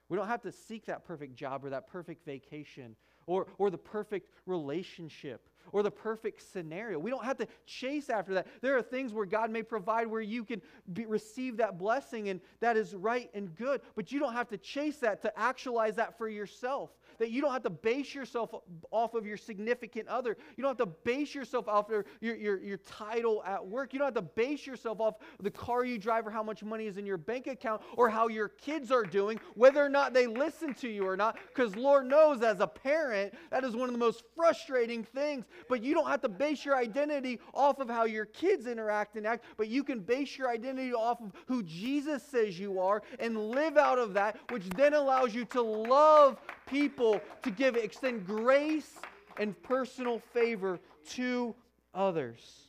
We 0.09 0.17
don't 0.17 0.27
have 0.27 0.41
to 0.41 0.51
seek 0.51 0.85
that 0.87 1.05
perfect 1.05 1.35
job 1.35 1.63
or 1.63 1.69
that 1.69 1.87
perfect 1.87 2.25
vacation 2.25 2.95
or, 3.25 3.47
or 3.57 3.69
the 3.69 3.77
perfect 3.77 4.29
relationship 4.45 5.49
or 5.71 5.81
the 5.81 5.91
perfect 5.91 6.41
scenario. 6.51 6.99
We 6.99 7.09
don't 7.09 7.23
have 7.23 7.37
to 7.37 7.47
chase 7.65 8.09
after 8.09 8.33
that. 8.33 8.47
There 8.61 8.77
are 8.77 8.81
things 8.81 9.13
where 9.13 9.25
God 9.25 9.49
may 9.49 9.63
provide 9.63 10.07
where 10.07 10.21
you 10.21 10.43
can 10.43 10.61
be, 10.91 11.05
receive 11.05 11.57
that 11.57 11.77
blessing, 11.77 12.29
and 12.29 12.41
that 12.59 12.75
is 12.75 12.93
right 12.93 13.29
and 13.33 13.55
good, 13.55 13.81
but 13.95 14.11
you 14.11 14.19
don't 14.19 14.33
have 14.33 14.49
to 14.49 14.57
chase 14.57 14.97
that 14.97 15.21
to 15.21 15.39
actualize 15.39 15.95
that 15.95 16.17
for 16.17 16.27
yourself 16.27 16.91
that 17.19 17.31
you 17.31 17.41
don't 17.41 17.53
have 17.53 17.63
to 17.63 17.69
base 17.69 18.13
yourself 18.13 18.53
off 18.91 19.13
of 19.13 19.25
your 19.25 19.37
significant 19.37 20.07
other. 20.07 20.37
You 20.57 20.61
don't 20.61 20.77
have 20.77 20.87
to 20.87 20.93
base 21.03 21.33
yourself 21.33 21.67
off 21.67 21.89
of 21.89 22.05
your, 22.21 22.35
your, 22.35 22.59
your 22.59 22.77
title 22.77 23.43
at 23.45 23.65
work. 23.65 23.93
You 23.93 23.99
don't 23.99 24.07
have 24.07 24.15
to 24.15 24.21
base 24.21 24.65
yourself 24.65 24.99
off 24.99 25.15
the 25.41 25.51
car 25.51 25.85
you 25.85 25.97
drive 25.97 26.27
or 26.27 26.31
how 26.31 26.43
much 26.43 26.63
money 26.63 26.87
is 26.87 26.97
in 26.97 27.05
your 27.05 27.17
bank 27.17 27.47
account 27.47 27.81
or 27.97 28.09
how 28.09 28.27
your 28.27 28.49
kids 28.49 28.91
are 28.91 29.03
doing, 29.03 29.39
whether 29.55 29.83
or 29.83 29.89
not 29.89 30.13
they 30.13 30.27
listen 30.27 30.73
to 30.75 30.89
you 30.89 31.05
or 31.05 31.17
not. 31.17 31.37
Because 31.47 31.75
Lord 31.75 32.05
knows, 32.05 32.41
as 32.41 32.59
a 32.59 32.67
parent, 32.67 33.33
that 33.51 33.63
is 33.63 33.75
one 33.75 33.89
of 33.89 33.93
the 33.93 33.99
most 33.99 34.23
frustrating 34.35 35.03
things. 35.03 35.45
But 35.69 35.83
you 35.83 35.93
don't 35.93 36.07
have 36.07 36.21
to 36.21 36.29
base 36.29 36.65
your 36.65 36.75
identity 36.75 37.39
off 37.53 37.79
of 37.79 37.89
how 37.89 38.05
your 38.05 38.25
kids 38.25 38.67
interact 38.67 39.15
and 39.15 39.25
act, 39.25 39.45
but 39.57 39.67
you 39.67 39.83
can 39.83 39.99
base 39.99 40.37
your 40.37 40.49
identity 40.49 40.93
off 40.93 41.21
of 41.21 41.31
who 41.47 41.63
Jesus 41.63 42.23
says 42.23 42.59
you 42.59 42.79
are 42.79 43.03
and 43.19 43.49
live 43.49 43.77
out 43.77 43.99
of 43.99 44.13
that, 44.13 44.37
which 44.49 44.67
then 44.69 44.93
allows 44.93 45.33
you 45.33 45.45
to 45.45 45.61
love 45.61 46.39
people 46.65 47.21
to 47.43 47.51
give, 47.51 47.75
extend 47.75 48.25
grace 48.25 48.99
and 49.37 49.61
personal 49.63 50.19
favor 50.33 50.79
to 51.11 51.55
others. 51.93 52.67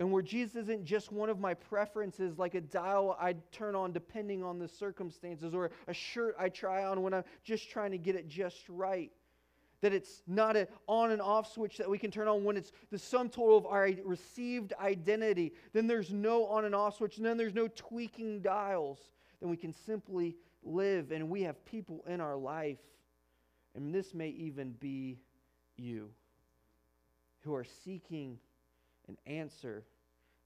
And 0.00 0.12
where 0.12 0.22
Jesus 0.22 0.54
isn't 0.54 0.84
just 0.84 1.10
one 1.10 1.28
of 1.28 1.40
my 1.40 1.54
preferences, 1.54 2.38
like 2.38 2.54
a 2.54 2.60
dial 2.60 3.16
I 3.20 3.34
turn 3.50 3.74
on 3.74 3.90
depending 3.92 4.44
on 4.44 4.58
the 4.60 4.68
circumstances, 4.68 5.54
or 5.54 5.70
a 5.88 5.94
shirt 5.94 6.36
I 6.38 6.50
try 6.50 6.84
on 6.84 7.02
when 7.02 7.12
I'm 7.12 7.24
just 7.42 7.68
trying 7.68 7.90
to 7.90 7.98
get 7.98 8.14
it 8.14 8.28
just 8.28 8.68
right. 8.68 9.10
That 9.80 9.92
it's 9.92 10.22
not 10.26 10.56
an 10.56 10.68
on 10.86 11.10
and 11.10 11.22
off 11.22 11.52
switch 11.52 11.78
that 11.78 11.88
we 11.88 11.98
can 11.98 12.10
turn 12.10 12.28
on 12.28 12.44
when 12.44 12.56
it's 12.56 12.72
the 12.90 12.98
sum 12.98 13.28
total 13.28 13.56
of 13.56 13.66
our 13.66 13.90
received 14.04 14.72
identity. 14.80 15.52
Then 15.72 15.86
there's 15.88 16.12
no 16.12 16.46
on 16.46 16.64
and 16.64 16.74
off 16.74 16.96
switch, 16.98 17.16
and 17.16 17.26
then 17.26 17.36
there's 17.36 17.54
no 17.54 17.68
tweaking 17.68 18.40
dials. 18.40 18.98
Then 19.40 19.50
we 19.50 19.56
can 19.56 19.72
simply 19.72 20.36
live, 20.68 21.10
and 21.10 21.28
we 21.28 21.42
have 21.42 21.64
people 21.64 22.04
in 22.06 22.20
our 22.20 22.36
life 22.36 22.78
and 23.78 23.94
this 23.94 24.12
may 24.12 24.30
even 24.30 24.72
be 24.72 25.20
you 25.76 26.10
who 27.42 27.54
are 27.54 27.66
seeking 27.84 28.38
an 29.06 29.16
answer 29.26 29.84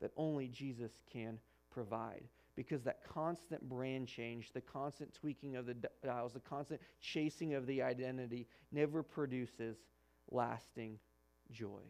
that 0.02 0.10
only 0.18 0.48
Jesus 0.48 0.92
can 1.10 1.38
provide. 1.70 2.24
Because 2.54 2.82
that 2.82 3.02
constant 3.08 3.66
brand 3.66 4.06
change, 4.06 4.52
the 4.52 4.60
constant 4.60 5.14
tweaking 5.14 5.56
of 5.56 5.64
the 5.64 5.74
dials, 6.04 6.34
the 6.34 6.40
constant 6.40 6.82
chasing 7.00 7.54
of 7.54 7.66
the 7.66 7.80
identity 7.80 8.46
never 8.70 9.02
produces 9.02 9.78
lasting 10.30 10.98
joy. 11.50 11.80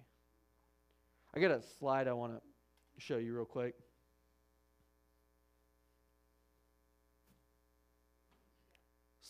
I 1.35 1.41
got 1.41 1.51
a 1.51 1.63
slide 1.81 2.07
I 2.07 2.13
want 2.13 2.35
to 2.35 2.41
show 2.99 3.17
you 3.17 3.35
real 3.35 3.45
quick. 3.45 3.75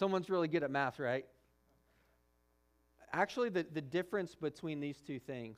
Someone's 0.03 0.29
really 0.29 0.49
good 0.49 0.65
at 0.65 0.71
math, 0.73 0.99
right? 0.99 1.25
Actually, 3.13 3.51
the, 3.51 3.65
the 3.73 3.81
difference 3.81 4.35
between 4.35 4.81
these 4.81 5.01
two 5.01 5.21
things 5.21 5.57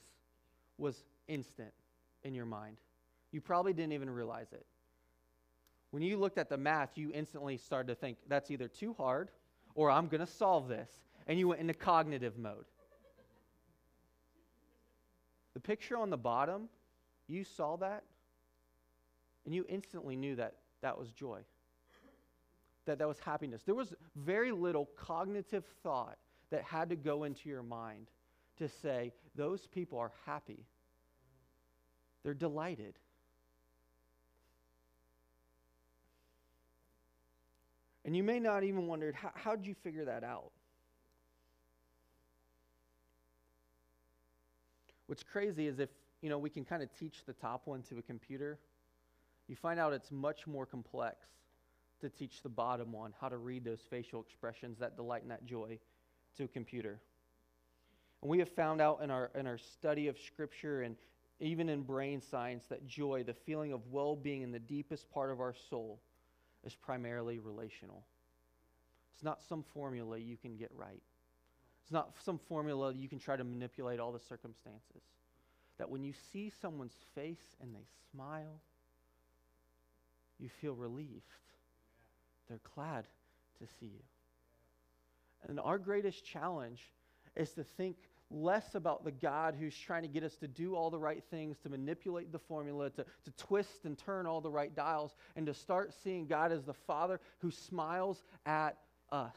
was 0.76 1.02
instant 1.28 1.72
in 2.24 2.35
your 2.35 2.44
mind. 2.44 2.76
You 3.33 3.40
probably 3.40 3.72
didn't 3.72 3.94
even 3.94 4.11
realize 4.11 4.52
it. 4.52 4.66
When 5.92 6.02
you 6.02 6.18
looked 6.18 6.37
at 6.37 6.50
the 6.50 6.59
math, 6.59 6.90
you 6.98 7.11
instantly 7.14 7.57
started 7.57 7.88
to 7.88 7.94
think, 7.94 8.18
that's 8.28 8.50
either 8.50 8.68
too 8.68 8.92
hard 8.92 9.30
or 9.74 9.90
I'm 9.90 10.09
going 10.09 10.20
to 10.20 10.30
solve 10.30 10.68
this. 10.68 10.90
And 11.26 11.38
you 11.38 11.48
went 11.48 11.62
into 11.62 11.72
cognitive 11.72 12.37
mode. 12.37 12.66
The 15.54 15.61
picture 15.61 15.96
on 15.96 16.11
the 16.11 16.18
bottom, 16.18 16.68
you 17.28 17.44
saw 17.44 17.78
that 17.78 18.04
and 19.46 19.54
you 19.54 19.64
instantly 19.70 20.16
knew 20.16 20.37
that 20.37 20.57
that 20.83 20.98
was 20.98 21.09
joy, 21.12 21.40
that 22.86 22.98
that 22.98 23.08
was 23.08 23.18
happiness. 23.18 23.62
There 23.62 23.74
was 23.74 23.94
very 24.16 24.52
little 24.52 24.88
cognitive 24.96 25.64
thought 25.82 26.18
that 26.50 26.62
had 26.62 26.90
to 26.90 26.96
go 26.96 27.24
into 27.24 27.48
your 27.48 27.62
mind 27.62 28.06
to 28.58 28.68
say, 28.68 29.12
those 29.34 29.66
people 29.66 29.98
are 29.98 30.12
happy. 30.26 30.64
They're 32.22 32.34
delighted. 32.34 32.94
And 38.04 38.14
you 38.14 38.22
may 38.22 38.38
not 38.38 38.64
even 38.64 38.86
wondered, 38.86 39.14
how, 39.14 39.30
how 39.34 39.56
did 39.56 39.66
you 39.66 39.74
figure 39.82 40.04
that 40.04 40.24
out? 40.24 40.52
What's 45.06 45.22
crazy 45.22 45.66
is 45.66 45.78
if, 45.78 45.90
you 46.22 46.28
know, 46.28 46.38
we 46.38 46.50
can 46.50 46.64
kind 46.64 46.82
of 46.82 46.88
teach 46.98 47.24
the 47.26 47.32
top 47.32 47.62
one 47.66 47.82
to 47.84 47.98
a 47.98 48.02
computer, 48.02 48.58
you 49.48 49.56
find 49.56 49.80
out 49.80 49.92
it's 49.92 50.10
much 50.10 50.46
more 50.46 50.66
complex 50.66 51.26
to 52.04 52.10
teach 52.10 52.42
the 52.42 52.48
bottom 52.48 52.92
one 52.92 53.12
how 53.20 53.28
to 53.28 53.36
read 53.36 53.64
those 53.64 53.80
facial 53.90 54.20
expressions, 54.20 54.78
that 54.78 54.96
delight 54.96 55.22
and 55.22 55.30
that 55.30 55.44
joy 55.44 55.78
to 56.36 56.44
a 56.44 56.48
computer. 56.48 57.00
And 58.22 58.30
we 58.30 58.38
have 58.38 58.48
found 58.50 58.80
out 58.80 59.00
in 59.02 59.10
our, 59.10 59.30
in 59.34 59.46
our 59.46 59.58
study 59.58 60.08
of 60.08 60.18
Scripture 60.18 60.82
and 60.82 60.96
even 61.40 61.68
in 61.68 61.82
brain 61.82 62.20
science 62.20 62.64
that 62.70 62.86
joy, 62.86 63.22
the 63.22 63.34
feeling 63.34 63.72
of 63.72 63.80
well 63.90 64.16
being 64.16 64.42
in 64.42 64.52
the 64.52 64.58
deepest 64.58 65.10
part 65.10 65.30
of 65.30 65.40
our 65.40 65.54
soul, 65.68 66.00
is 66.64 66.74
primarily 66.74 67.38
relational. 67.38 68.02
It's 69.12 69.22
not 69.22 69.42
some 69.48 69.62
formula 69.74 70.18
you 70.18 70.36
can 70.36 70.56
get 70.56 70.70
right, 70.74 71.02
it's 71.82 71.92
not 71.92 72.14
some 72.24 72.38
formula 72.48 72.94
you 72.94 73.08
can 73.08 73.18
try 73.18 73.36
to 73.36 73.44
manipulate 73.44 74.00
all 74.00 74.12
the 74.12 74.20
circumstances. 74.20 75.02
That 75.78 75.90
when 75.90 76.04
you 76.04 76.14
see 76.32 76.52
someone's 76.62 76.94
face 77.14 77.56
and 77.60 77.74
they 77.74 77.84
smile, 78.12 78.60
you 80.38 80.48
feel 80.48 80.74
relieved. 80.74 81.22
They're 82.48 82.61
glad 82.74 83.07
to 83.59 83.66
see 83.80 83.87
you. 83.87 84.02
And 85.48 85.61
our 85.61 85.78
greatest 85.78 86.24
challenge 86.24 86.80
is 87.37 87.52
to 87.52 87.64
think 87.64 87.96
less 88.30 88.74
about 88.74 89.04
the 89.04 89.12
God 89.12 89.54
who's 89.59 89.76
trying 89.76 90.02
to 90.02 90.09
get 90.09 90.22
us 90.24 90.37
to 90.37 90.48
do 90.48 90.74
all 90.74 90.90
the 90.90 90.98
right 90.98 91.22
things, 91.30 91.59
to 91.62 91.68
manipulate 91.68 92.33
the 92.33 92.38
formula, 92.38 92.90
to, 92.90 93.04
to 93.04 93.30
twist 93.37 93.85
and 93.85 93.96
turn 93.98 94.26
all 94.26 94.40
the 94.40 94.50
right 94.50 94.74
dials, 94.74 95.14
and 95.37 95.46
to 95.46 95.54
start 95.54 95.92
seeing 96.02 96.26
God 96.26 96.52
as 96.52 96.64
the 96.64 96.74
Father 96.74 97.20
who 97.38 97.50
smiles 97.50 98.22
at 98.46 98.78
us. 99.12 99.37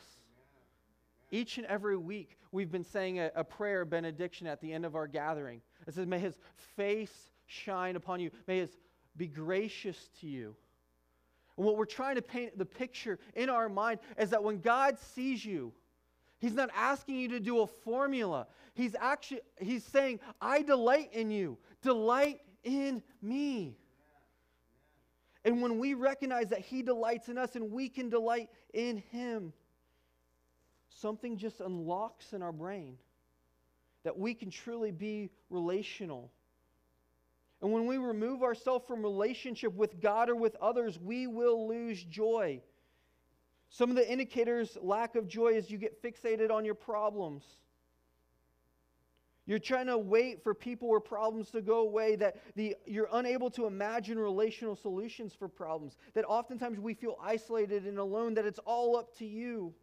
Each 1.29 1.57
and 1.57 1.67
every 1.67 1.97
week, 1.97 2.37
we've 2.51 2.71
been 2.71 2.85
saying 2.85 3.19
a, 3.19 3.31
a 3.35 3.43
prayer 3.43 3.83
benediction 3.83 4.47
at 4.47 4.61
the 4.61 4.71
end 4.71 4.85
of 4.85 4.95
our 4.95 5.07
gathering. 5.07 5.61
It 5.85 5.93
says, 5.93 6.07
May 6.07 6.19
his 6.19 6.35
face 6.75 7.29
shine 7.45 7.95
upon 7.95 8.21
you, 8.21 8.31
may 8.47 8.59
his 8.59 8.71
be 9.17 9.27
gracious 9.27 9.97
to 10.21 10.27
you. 10.27 10.55
And 11.57 11.65
what 11.65 11.75
we're 11.75 11.85
trying 11.85 12.15
to 12.15 12.21
paint 12.21 12.57
the 12.57 12.65
picture 12.65 13.19
in 13.35 13.49
our 13.49 13.67
mind 13.67 13.99
is 14.17 14.29
that 14.29 14.43
when 14.43 14.59
God 14.59 14.97
sees 14.99 15.43
you, 15.43 15.73
He's 16.39 16.53
not 16.53 16.69
asking 16.75 17.15
you 17.15 17.27
to 17.29 17.39
do 17.39 17.61
a 17.61 17.67
formula. 17.67 18.47
He's 18.75 18.95
actually 18.99 19.41
he's 19.59 19.83
saying, 19.83 20.19
"I 20.39 20.61
delight 20.61 21.11
in 21.13 21.31
you. 21.31 21.57
Delight 21.81 22.41
in 22.63 23.01
me." 23.21 23.75
And 25.43 25.61
when 25.61 25.79
we 25.79 25.93
recognize 25.93 26.49
that 26.49 26.59
he 26.59 26.83
delights 26.83 27.29
in 27.29 27.37
us 27.37 27.55
and 27.55 27.71
we 27.71 27.89
can 27.89 28.09
delight 28.09 28.49
in 28.73 28.97
him, 28.97 29.53
something 30.89 31.37
just 31.37 31.61
unlocks 31.61 32.33
in 32.33 32.41
our 32.41 32.51
brain 32.51 32.97
that 34.03 34.17
we 34.17 34.33
can 34.33 34.51
truly 34.51 34.91
be 34.91 35.31
relational. 35.49 36.31
And 37.67 37.73
when 37.73 37.85
we 37.85 37.97
remove 37.97 38.43
ourselves 38.43 38.85
from 38.87 39.03
relationship 39.03 39.73
with 39.75 39.99
God 39.99 40.29
or 40.29 40.37
with 40.37 40.55
others, 40.61 40.97
we 40.97 41.27
will 41.27 41.67
lose 41.67 42.01
joy. 42.01 42.61
Some 43.67 43.89
of 43.89 43.97
the 43.97 44.09
indicators 44.09 44.77
lack 44.81 45.17
of 45.17 45.27
joy 45.27 45.49
is 45.49 45.69
you 45.69 45.77
get 45.77 46.01
fixated 46.01 46.49
on 46.49 46.63
your 46.63 46.75
problems. 46.75 47.43
You're 49.45 49.59
trying 49.59 49.87
to 49.87 49.97
wait 49.97 50.45
for 50.45 50.53
people 50.53 50.87
or 50.87 51.01
problems 51.01 51.51
to 51.51 51.61
go 51.61 51.79
away, 51.79 52.15
that 52.15 52.37
the, 52.55 52.77
you're 52.85 53.09
unable 53.11 53.49
to 53.49 53.65
imagine 53.65 54.17
relational 54.17 54.77
solutions 54.77 55.33
for 55.37 55.49
problems, 55.49 55.97
that 56.13 56.23
oftentimes 56.23 56.79
we 56.79 56.93
feel 56.93 57.17
isolated 57.21 57.85
and 57.85 57.99
alone, 57.99 58.33
that 58.35 58.45
it's 58.45 58.59
all 58.59 58.95
up 58.95 59.13
to 59.17 59.25
you, 59.25 59.73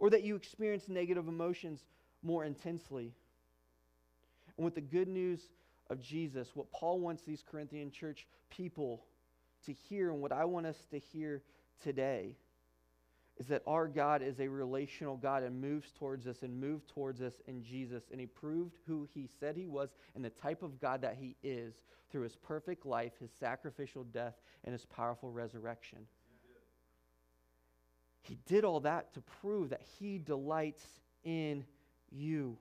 or 0.00 0.10
that 0.10 0.24
you 0.24 0.34
experience 0.34 0.88
negative 0.88 1.28
emotions 1.28 1.84
more 2.24 2.44
intensely. 2.44 3.12
And 4.56 4.64
with 4.64 4.74
the 4.74 4.80
good 4.80 5.06
news 5.06 5.50
of 5.90 6.00
Jesus, 6.00 6.52
what 6.54 6.70
Paul 6.72 7.00
wants 7.00 7.22
these 7.22 7.44
Corinthian 7.48 7.90
church 7.90 8.26
people 8.48 9.04
to 9.66 9.72
hear, 9.72 10.10
and 10.10 10.22
what 10.22 10.32
I 10.32 10.46
want 10.46 10.64
us 10.64 10.78
to 10.92 10.98
hear 10.98 11.42
today, 11.82 12.36
is 13.38 13.46
that 13.48 13.62
our 13.66 13.88
God 13.88 14.22
is 14.22 14.38
a 14.38 14.48
relational 14.48 15.16
God 15.16 15.42
and 15.42 15.60
moves 15.60 15.92
towards 15.92 16.26
us 16.26 16.42
and 16.42 16.60
moved 16.60 16.88
towards 16.88 17.22
us 17.22 17.34
in 17.46 17.62
Jesus. 17.62 18.04
And 18.10 18.20
he 18.20 18.26
proved 18.26 18.76
who 18.86 19.08
he 19.14 19.28
said 19.40 19.56
he 19.56 19.66
was 19.66 19.90
and 20.14 20.24
the 20.24 20.30
type 20.30 20.62
of 20.62 20.80
God 20.80 21.02
that 21.02 21.16
he 21.18 21.36
is 21.42 21.74
through 22.10 22.22
his 22.22 22.36
perfect 22.36 22.84
life, 22.84 23.12
his 23.18 23.30
sacrificial 23.40 24.04
death, 24.04 24.34
and 24.64 24.72
his 24.72 24.84
powerful 24.84 25.30
resurrection. 25.30 26.00
He 28.22 28.36
did 28.46 28.64
all 28.64 28.80
that 28.80 29.14
to 29.14 29.22
prove 29.40 29.70
that 29.70 29.82
he 29.98 30.18
delights 30.18 30.84
in 31.24 31.64
you. 32.10 32.58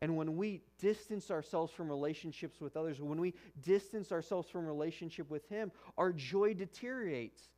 And 0.00 0.16
when 0.16 0.36
we 0.36 0.62
distance 0.78 1.30
ourselves 1.30 1.72
from 1.72 1.88
relationships 1.88 2.60
with 2.60 2.76
others, 2.76 3.00
when 3.00 3.20
we 3.20 3.34
distance 3.62 4.12
ourselves 4.12 4.48
from 4.48 4.64
relationship 4.64 5.28
with 5.28 5.48
Him, 5.48 5.72
our 5.96 6.12
joy 6.12 6.54
deteriorates. 6.54 7.50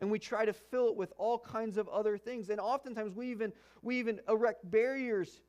And 0.00 0.10
we 0.10 0.18
try 0.18 0.44
to 0.44 0.52
fill 0.52 0.88
it 0.88 0.96
with 0.96 1.12
all 1.16 1.38
kinds 1.38 1.78
of 1.78 1.88
other 1.88 2.18
things. 2.18 2.50
And 2.50 2.60
oftentimes 2.60 3.14
we 3.14 3.30
even, 3.30 3.52
we 3.82 3.98
even 3.98 4.20
erect 4.28 4.70
barriers 4.70 5.40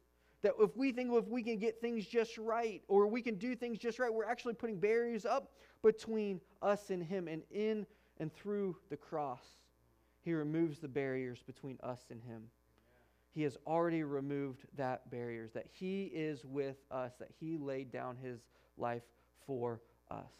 that 0.42 0.54
if 0.60 0.78
we 0.78 0.92
think 0.94 1.12
if 1.14 1.28
we 1.28 1.44
can 1.44 1.58
get 1.58 1.82
things 1.82 2.06
just 2.06 2.38
right 2.38 2.82
or 2.88 3.08
we 3.08 3.22
can 3.22 3.36
do 3.36 3.56
things 3.56 3.78
just 3.78 4.00
right, 4.00 4.14
we're 4.14 4.24
actually 4.24 4.54
putting 4.54 4.80
barriers 4.80 5.26
up 5.26 5.52
between 5.84 6.40
us 6.62 6.92
and 6.92 7.04
Him. 7.04 7.28
And 7.28 7.42
in 7.52 7.86
and 8.20 8.34
through 8.34 8.78
the 8.90 8.96
cross, 8.96 9.44
He 10.22 10.34
removes 10.34 10.80
the 10.80 10.88
barriers 10.88 11.44
between 11.46 11.78
us 11.84 12.06
and 12.10 12.22
Him. 12.22 12.44
He 13.34 13.44
has 13.44 13.58
already 13.68 14.04
removed 14.04 14.66
that 14.78 15.10
barriers, 15.12 15.52
that 15.54 15.68
He 15.72 16.06
is 16.06 16.44
with 16.44 16.78
us, 16.90 17.13
that 17.20 17.30
He 17.40 17.58
laid 17.58 17.92
down 17.92 18.18
His 18.18 18.40
life 18.78 19.04
for 19.46 19.80
us. 20.10 20.32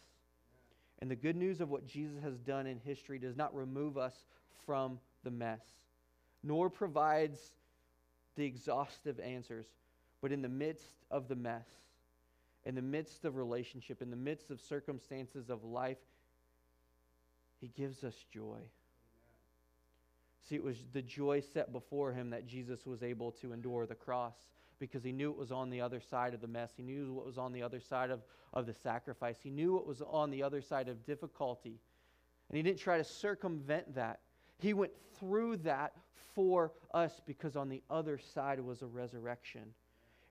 And 1.00 1.10
the 1.10 1.16
good 1.16 1.36
news 1.36 1.60
of 1.60 1.70
what 1.70 1.86
Jesus 1.86 2.16
has 2.22 2.38
done 2.38 2.66
in 2.66 2.78
history 2.80 3.18
does 3.18 3.36
not 3.36 3.54
remove 3.54 3.96
us 3.96 4.24
from 4.66 4.98
the 5.22 5.30
mess, 5.30 5.62
nor 6.42 6.68
provides 6.68 7.38
the 8.36 8.44
exhaustive 8.44 9.20
answers, 9.20 9.66
but 10.20 10.32
in 10.32 10.42
the 10.42 10.48
midst 10.48 11.04
of 11.10 11.28
the 11.28 11.36
mess, 11.36 11.66
in 12.64 12.74
the 12.74 12.82
midst 12.82 13.24
of 13.24 13.36
relationship, 13.36 14.02
in 14.02 14.10
the 14.10 14.16
midst 14.16 14.50
of 14.50 14.60
circumstances 14.60 15.50
of 15.50 15.64
life, 15.64 15.98
He 17.60 17.68
gives 17.68 18.02
us 18.02 18.14
joy. 18.32 18.60
See, 20.48 20.56
it 20.56 20.64
was 20.64 20.84
the 20.92 21.02
joy 21.02 21.40
set 21.40 21.72
before 21.72 22.12
him 22.12 22.30
that 22.30 22.46
Jesus 22.46 22.86
was 22.86 23.02
able 23.02 23.32
to 23.32 23.52
endure 23.52 23.84
the 23.86 23.94
cross 23.94 24.34
because 24.78 25.02
he 25.04 25.12
knew 25.12 25.30
it 25.30 25.36
was 25.36 25.52
on 25.52 25.68
the 25.68 25.80
other 25.80 26.00
side 26.00 26.32
of 26.32 26.40
the 26.40 26.46
mess. 26.46 26.72
He 26.76 26.82
knew 26.82 27.12
what 27.12 27.26
was 27.26 27.36
on 27.36 27.52
the 27.52 27.62
other 27.62 27.80
side 27.80 28.10
of, 28.10 28.20
of 28.54 28.64
the 28.64 28.72
sacrifice. 28.72 29.36
He 29.42 29.50
knew 29.50 29.74
what 29.74 29.86
was 29.86 30.00
on 30.00 30.30
the 30.30 30.42
other 30.42 30.62
side 30.62 30.88
of 30.88 31.04
difficulty. 31.04 31.80
And 32.48 32.56
he 32.56 32.62
didn't 32.62 32.78
try 32.78 32.96
to 32.96 33.04
circumvent 33.04 33.94
that. 33.94 34.20
He 34.58 34.72
went 34.72 34.92
through 35.18 35.58
that 35.58 35.92
for 36.34 36.72
us 36.94 37.20
because 37.26 37.56
on 37.56 37.68
the 37.68 37.82
other 37.90 38.18
side 38.18 38.60
was 38.60 38.82
a 38.82 38.86
resurrection. 38.86 39.74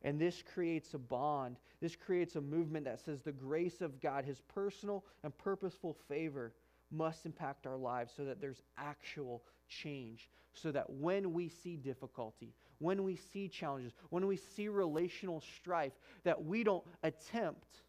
And 0.03 0.19
this 0.19 0.43
creates 0.53 0.93
a 0.93 0.99
bond. 0.99 1.57
This 1.81 1.95
creates 1.95 2.35
a 2.35 2.41
movement 2.41 2.85
that 2.85 2.99
says 2.99 3.21
the 3.21 3.31
grace 3.31 3.81
of 3.81 4.01
God, 4.01 4.25
his 4.25 4.41
personal 4.41 5.03
and 5.23 5.37
purposeful 5.37 5.95
favor, 6.07 6.53
must 6.91 7.25
impact 7.25 7.67
our 7.67 7.77
lives 7.77 8.13
so 8.15 8.23
that 8.23 8.39
there's 8.39 8.61
actual 8.77 9.43
change 9.67 10.29
so 10.53 10.71
that 10.71 10.89
when 10.89 11.33
we 11.33 11.49
see 11.49 11.75
difficulty, 11.75 12.53
when 12.79 13.03
we 13.03 13.15
see 13.15 13.47
challenges, 13.47 13.93
when 14.09 14.27
we 14.27 14.37
see 14.37 14.67
relational 14.67 15.41
strife, 15.57 15.93
that 16.23 16.43
we 16.43 16.63
don't 16.63 16.83
attempt 17.03 17.81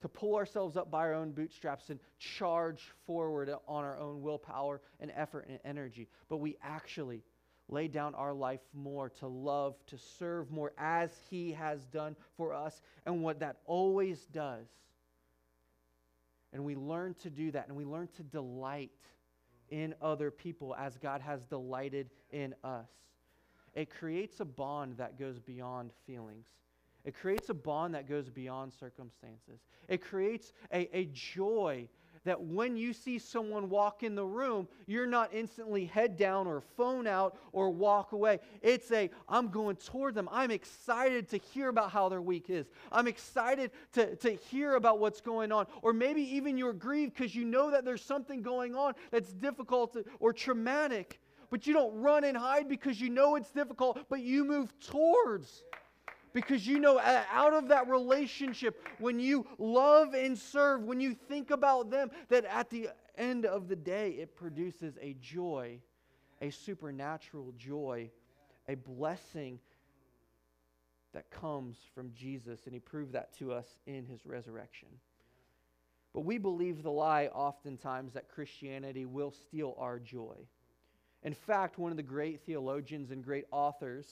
to 0.00 0.08
pull 0.08 0.36
ourselves 0.36 0.76
up 0.76 0.90
by 0.90 0.98
our 0.98 1.14
own 1.14 1.32
bootstraps 1.32 1.90
and 1.90 1.98
charge 2.18 2.82
forward 3.06 3.50
on 3.66 3.84
our 3.84 3.98
own 3.98 4.22
willpower 4.22 4.80
and 5.00 5.12
effort 5.16 5.46
and 5.48 5.58
energy, 5.64 6.08
but 6.28 6.36
we 6.36 6.56
actually 6.62 7.22
lay 7.68 7.88
down 7.88 8.14
our 8.14 8.32
life 8.32 8.60
more 8.72 9.10
to 9.10 9.26
love, 9.26 9.74
to 9.86 9.98
serve 10.18 10.50
more 10.50 10.72
as 10.78 11.10
He 11.28 11.52
has 11.52 11.84
done 11.86 12.16
for 12.36 12.54
us. 12.54 12.80
And 13.06 13.22
what 13.22 13.40
that 13.40 13.56
always 13.66 14.18
does, 14.32 14.66
and 16.52 16.64
we 16.64 16.76
learn 16.76 17.14
to 17.22 17.30
do 17.30 17.50
that, 17.50 17.68
and 17.68 17.76
we 17.76 17.84
learn 17.84 18.08
to 18.16 18.22
delight 18.22 18.90
in 19.70 19.94
other 20.00 20.30
people 20.30 20.74
as 20.76 20.96
God 20.96 21.20
has 21.20 21.44
delighted 21.44 22.10
in 22.30 22.54
us. 22.64 22.88
It 23.74 23.90
creates 23.90 24.40
a 24.40 24.44
bond 24.44 24.96
that 24.96 25.18
goes 25.18 25.38
beyond 25.38 25.90
feelings. 26.06 26.46
It 27.04 27.14
creates 27.14 27.48
a 27.48 27.54
bond 27.54 27.94
that 27.94 28.08
goes 28.08 28.28
beyond 28.28 28.72
circumstances. 28.72 29.60
It 29.88 30.02
creates 30.02 30.52
a, 30.72 30.94
a 30.96 31.06
joy 31.12 31.88
that 32.28 32.40
when 32.40 32.76
you 32.76 32.92
see 32.92 33.18
someone 33.18 33.68
walk 33.68 34.02
in 34.02 34.14
the 34.14 34.24
room, 34.24 34.68
you're 34.86 35.06
not 35.06 35.32
instantly 35.32 35.86
head 35.86 36.16
down 36.16 36.46
or 36.46 36.60
phone 36.60 37.06
out 37.06 37.38
or 37.52 37.70
walk 37.70 38.12
away. 38.12 38.38
It's 38.62 38.90
a, 38.92 39.10
I'm 39.28 39.48
going 39.48 39.76
toward 39.76 40.14
them. 40.14 40.28
I'm 40.30 40.50
excited 40.50 41.28
to 41.30 41.38
hear 41.38 41.68
about 41.68 41.90
how 41.90 42.08
their 42.08 42.22
week 42.22 42.50
is. 42.50 42.66
I'm 42.92 43.06
excited 43.06 43.70
to, 43.92 44.16
to 44.16 44.30
hear 44.30 44.74
about 44.74 44.98
what's 44.98 45.20
going 45.20 45.52
on. 45.52 45.66
Or 45.82 45.92
maybe 45.92 46.22
even 46.36 46.58
you're 46.58 46.72
grieved 46.72 47.14
because 47.14 47.34
you 47.34 47.44
know 47.44 47.70
that 47.70 47.84
there's 47.84 48.04
something 48.04 48.42
going 48.42 48.74
on 48.74 48.94
that's 49.10 49.32
difficult 49.32 49.96
or 50.20 50.32
traumatic, 50.32 51.20
but 51.50 51.66
you 51.66 51.72
don't 51.72 51.94
run 51.94 52.24
and 52.24 52.36
hide 52.36 52.68
because 52.68 53.00
you 53.00 53.08
know 53.08 53.36
it's 53.36 53.50
difficult, 53.50 53.98
but 54.08 54.20
you 54.20 54.44
move 54.44 54.72
towards 54.80 55.62
because 56.32 56.66
you 56.66 56.78
know, 56.78 56.98
out 56.98 57.54
of 57.54 57.68
that 57.68 57.88
relationship, 57.88 58.84
when 58.98 59.18
you 59.20 59.46
love 59.58 60.14
and 60.14 60.38
serve, 60.38 60.84
when 60.84 61.00
you 61.00 61.14
think 61.14 61.50
about 61.50 61.90
them, 61.90 62.10
that 62.28 62.44
at 62.44 62.70
the 62.70 62.90
end 63.16 63.46
of 63.46 63.68
the 63.68 63.76
day, 63.76 64.10
it 64.12 64.36
produces 64.36 64.96
a 65.00 65.14
joy, 65.20 65.78
a 66.40 66.50
supernatural 66.50 67.52
joy, 67.58 68.10
a 68.68 68.74
blessing 68.74 69.58
that 71.12 71.30
comes 71.30 71.76
from 71.94 72.12
Jesus. 72.12 72.60
And 72.64 72.74
He 72.74 72.80
proved 72.80 73.12
that 73.12 73.36
to 73.38 73.52
us 73.52 73.66
in 73.86 74.04
His 74.06 74.24
resurrection. 74.26 74.88
But 76.14 76.24
we 76.24 76.38
believe 76.38 76.82
the 76.82 76.90
lie 76.90 77.26
oftentimes 77.26 78.14
that 78.14 78.28
Christianity 78.28 79.06
will 79.06 79.30
steal 79.30 79.76
our 79.78 79.98
joy. 79.98 80.36
In 81.22 81.34
fact, 81.34 81.78
one 81.78 81.90
of 81.90 81.96
the 81.96 82.02
great 82.02 82.40
theologians 82.46 83.10
and 83.10 83.24
great 83.24 83.44
authors, 83.50 84.08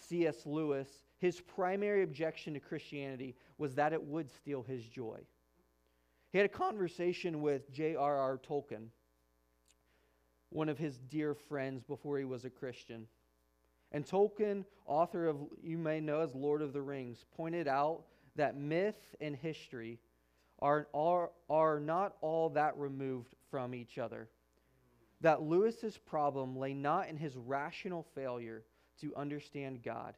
C.S. 0.00 0.46
Lewis, 0.46 0.88
his 1.18 1.40
primary 1.40 2.02
objection 2.02 2.54
to 2.54 2.60
Christianity 2.60 3.34
was 3.58 3.74
that 3.74 3.92
it 3.92 4.02
would 4.02 4.30
steal 4.30 4.62
his 4.62 4.84
joy. 4.84 5.20
He 6.32 6.38
had 6.38 6.46
a 6.46 6.48
conversation 6.48 7.40
with 7.40 7.70
J.R.R. 7.72 8.38
Tolkien, 8.38 8.88
one 10.50 10.68
of 10.68 10.78
his 10.78 10.98
dear 10.98 11.34
friends 11.34 11.82
before 11.82 12.18
he 12.18 12.24
was 12.24 12.44
a 12.44 12.50
Christian. 12.50 13.06
And 13.92 14.04
Tolkien, 14.04 14.64
author 14.86 15.28
of, 15.28 15.36
you 15.62 15.78
may 15.78 16.00
know 16.00 16.20
as 16.20 16.34
Lord 16.34 16.62
of 16.62 16.72
the 16.72 16.82
Rings, 16.82 17.24
pointed 17.36 17.68
out 17.68 18.02
that 18.34 18.56
myth 18.56 19.14
and 19.20 19.36
history 19.36 20.00
are, 20.58 20.88
are, 20.92 21.30
are 21.48 21.78
not 21.78 22.16
all 22.20 22.50
that 22.50 22.76
removed 22.76 23.34
from 23.50 23.74
each 23.74 23.98
other. 23.98 24.28
That 25.20 25.42
Lewis's 25.42 25.96
problem 25.96 26.56
lay 26.56 26.74
not 26.74 27.08
in 27.08 27.16
his 27.16 27.36
rational 27.36 28.04
failure 28.14 28.64
to 29.00 29.14
understand 29.16 29.82
God, 29.82 30.14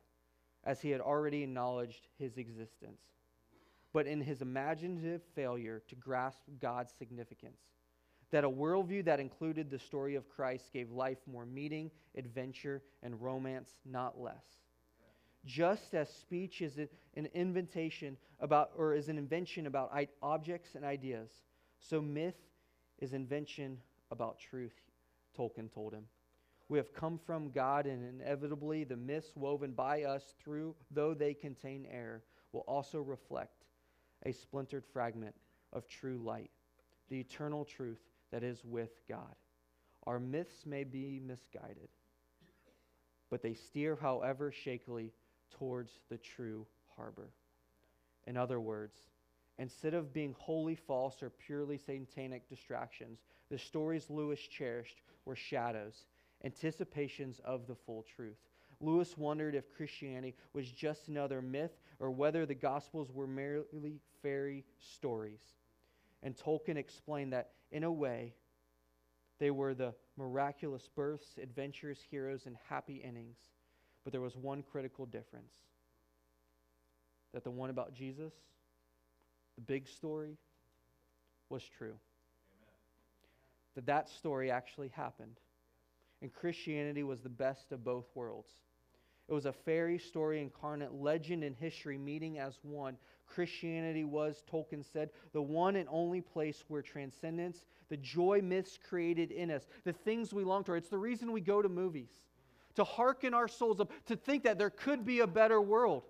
as 0.65 0.81
he 0.81 0.91
had 0.91 1.01
already 1.01 1.43
acknowledged 1.43 2.09
his 2.19 2.39
existence, 2.39 3.01
but 3.93 4.07
in 4.07 4.21
his 4.21 4.43
imaginative 4.43 5.23
failure 5.35 5.83
to 5.89 5.95
grasp 5.95 6.41
God's 6.61 6.93
significance. 6.99 7.61
That 8.33 8.45
a 8.45 8.51
worldview 8.51 9.05
that 9.05 9.21
included 9.21 9.71
the 9.71 9.79
story 9.79 10.17
of 10.17 10.29
Christ 10.29 10.73
gave 10.73 10.91
life 10.91 11.19
more 11.27 11.47
meaning, 11.47 11.93
adventure, 12.17 12.83
and 13.03 13.23
romance, 13.23 13.71
not 13.85 14.21
less. 14.21 14.45
Just 15.45 15.95
as 15.95 16.11
speech 16.13 16.61
is 16.61 16.77
an 16.77 17.29
invention 17.35 18.17
about, 18.41 18.73
or 18.77 18.95
is 18.95 19.09
an 19.09 19.17
invention 19.17 19.69
about 19.69 19.97
objects 20.21 20.75
and 20.75 20.85
ideas, 20.85 21.31
so 21.79 22.03
myth 22.03 22.35
is 22.99 23.13
invention 23.13 23.79
about 24.11 24.41
truth, 24.41 24.75
Tolkien 25.39 25.73
told 25.73 25.95
him. 25.95 26.05
We 26.69 26.79
have 26.79 26.93
come 26.93 27.19
from 27.19 27.51
God, 27.51 27.87
and 27.87 28.21
inevitably 28.21 28.85
the 28.85 28.97
myths 28.97 29.37
woven 29.37 29.73
by 29.73 30.03
us 30.03 30.35
through, 30.43 30.75
though 30.91 31.15
they 31.15 31.33
contain 31.33 31.87
error, 31.91 32.23
will 32.53 32.65
also 32.67 33.01
reflect 33.01 33.65
a 34.25 34.33
splintered 34.33 34.85
fragment 34.85 35.35
of 35.73 35.87
true 35.87 36.19
light, 36.19 36.51
the 37.09 37.21
eternal 37.21 37.65
truth 37.65 38.01
that 38.33 38.43
is 38.43 38.65
with 38.65 39.01
God. 39.09 39.35
Our 40.07 40.19
myths 40.19 40.67
may 40.67 40.85
be 40.85 41.21
misguided, 41.25 41.89
but 43.31 43.43
they 43.43 43.55
steer, 43.55 43.97
however 43.97 44.51
shakily, 44.51 45.13
towards 45.51 46.01
the 46.09 46.19
true 46.19 46.67
harbor. 46.97 47.31
In 48.27 48.37
other 48.37 48.59
words, 48.61 48.97
instead 49.59 49.95
of 49.95 50.13
being 50.13 50.35
wholly 50.39 50.75
false 50.75 51.23
or 51.23 51.31
purely 51.31 51.79
satanic 51.79 52.49
distractions, 52.49 53.21
the 53.51 53.59
stories 53.59 54.11
Lewis 54.11 54.41
cherished 54.41 55.01
were 55.25 55.37
shadows, 55.37 56.07
anticipations 56.47 57.41
of 57.45 57.67
the 57.67 57.75
full 57.75 58.05
truth. 58.17 58.39
Lewis 58.81 59.17
wondered 59.19 59.55
if 59.55 59.75
Christianity 59.75 60.35
was 60.53 60.71
just 60.71 61.09
another 61.09 61.43
myth 61.43 61.73
or 61.99 62.11
whether 62.11 62.47
the 62.47 62.55
Gospels 62.55 63.11
were 63.13 63.27
merely 63.27 64.01
fairy 64.23 64.65
stories. 64.79 65.41
And 66.23 66.37
Tolkien 66.37 66.77
explained 66.77 67.33
that, 67.33 67.51
in 67.71 67.85
a 67.85 67.93
way, 67.93 68.35
they 69.39 69.51
were 69.51 69.75
the 69.75 69.95
miraculous 70.17 70.89
births, 70.95 71.39
adventures, 71.43 71.99
heroes, 72.11 72.47
and 72.47 72.57
happy 72.69 73.03
endings. 73.05 73.37
But 74.05 74.13
there 74.13 74.21
was 74.21 74.37
one 74.37 74.63
critical 74.63 75.05
difference 75.05 75.53
that 77.35 77.45
the 77.45 77.51
one 77.51 77.71
about 77.71 77.93
Jesus, 77.93 78.33
the 79.57 79.63
big 79.63 79.89
story, 79.89 80.37
was 81.49 81.63
true. 81.65 81.89
Amen. 81.89 82.75
That 83.75 83.87
that 83.87 84.09
story 84.09 84.51
actually 84.51 84.89
happened. 84.89 85.37
And 86.23 86.33
Christianity 86.33 87.03
was 87.03 87.21
the 87.21 87.29
best 87.29 87.73
of 87.73 87.85
both 87.85 88.07
worlds. 88.15 88.53
It 89.29 89.33
was 89.33 89.47
a 89.47 89.53
fairy 89.53 89.99
story 89.99 90.41
incarnate, 90.41 90.95
legend 90.95 91.43
and 91.43 91.57
history 91.57 91.99
meeting 91.99 92.39
as 92.39 92.59
one. 92.63 92.97
Christianity 93.27 94.05
was, 94.05 94.45
Tolkien 94.51 94.85
said, 94.85 95.11
the 95.33 95.43
one 95.43 95.77
and 95.77 95.89
only 95.91 96.21
place 96.21 96.65
where 96.69 96.81
transcendence, 96.81 97.65
the 97.89 97.97
joy 97.97 98.41
myths 98.43 98.79
created 98.89 99.33
in 99.33 99.51
us, 99.51 99.67
the 99.85 99.93
things 99.93 100.33
we 100.33 100.45
long 100.45 100.63
for, 100.63 100.77
it's 100.77 100.89
the 100.89 100.99
reason 100.99 101.33
we 101.33 101.41
go 101.41 101.61
to 101.61 101.69
movies, 101.69 102.11
to 102.77 102.85
hearken 102.85 103.35
our 103.35 103.49
souls 103.49 103.81
up, 103.81 103.91
to 104.07 104.15
think 104.15 104.45
that 104.45 104.59
there 104.59 104.71
could 104.71 105.05
be 105.05 105.21
a 105.21 105.27
better 105.27 105.61
world. 105.61 106.05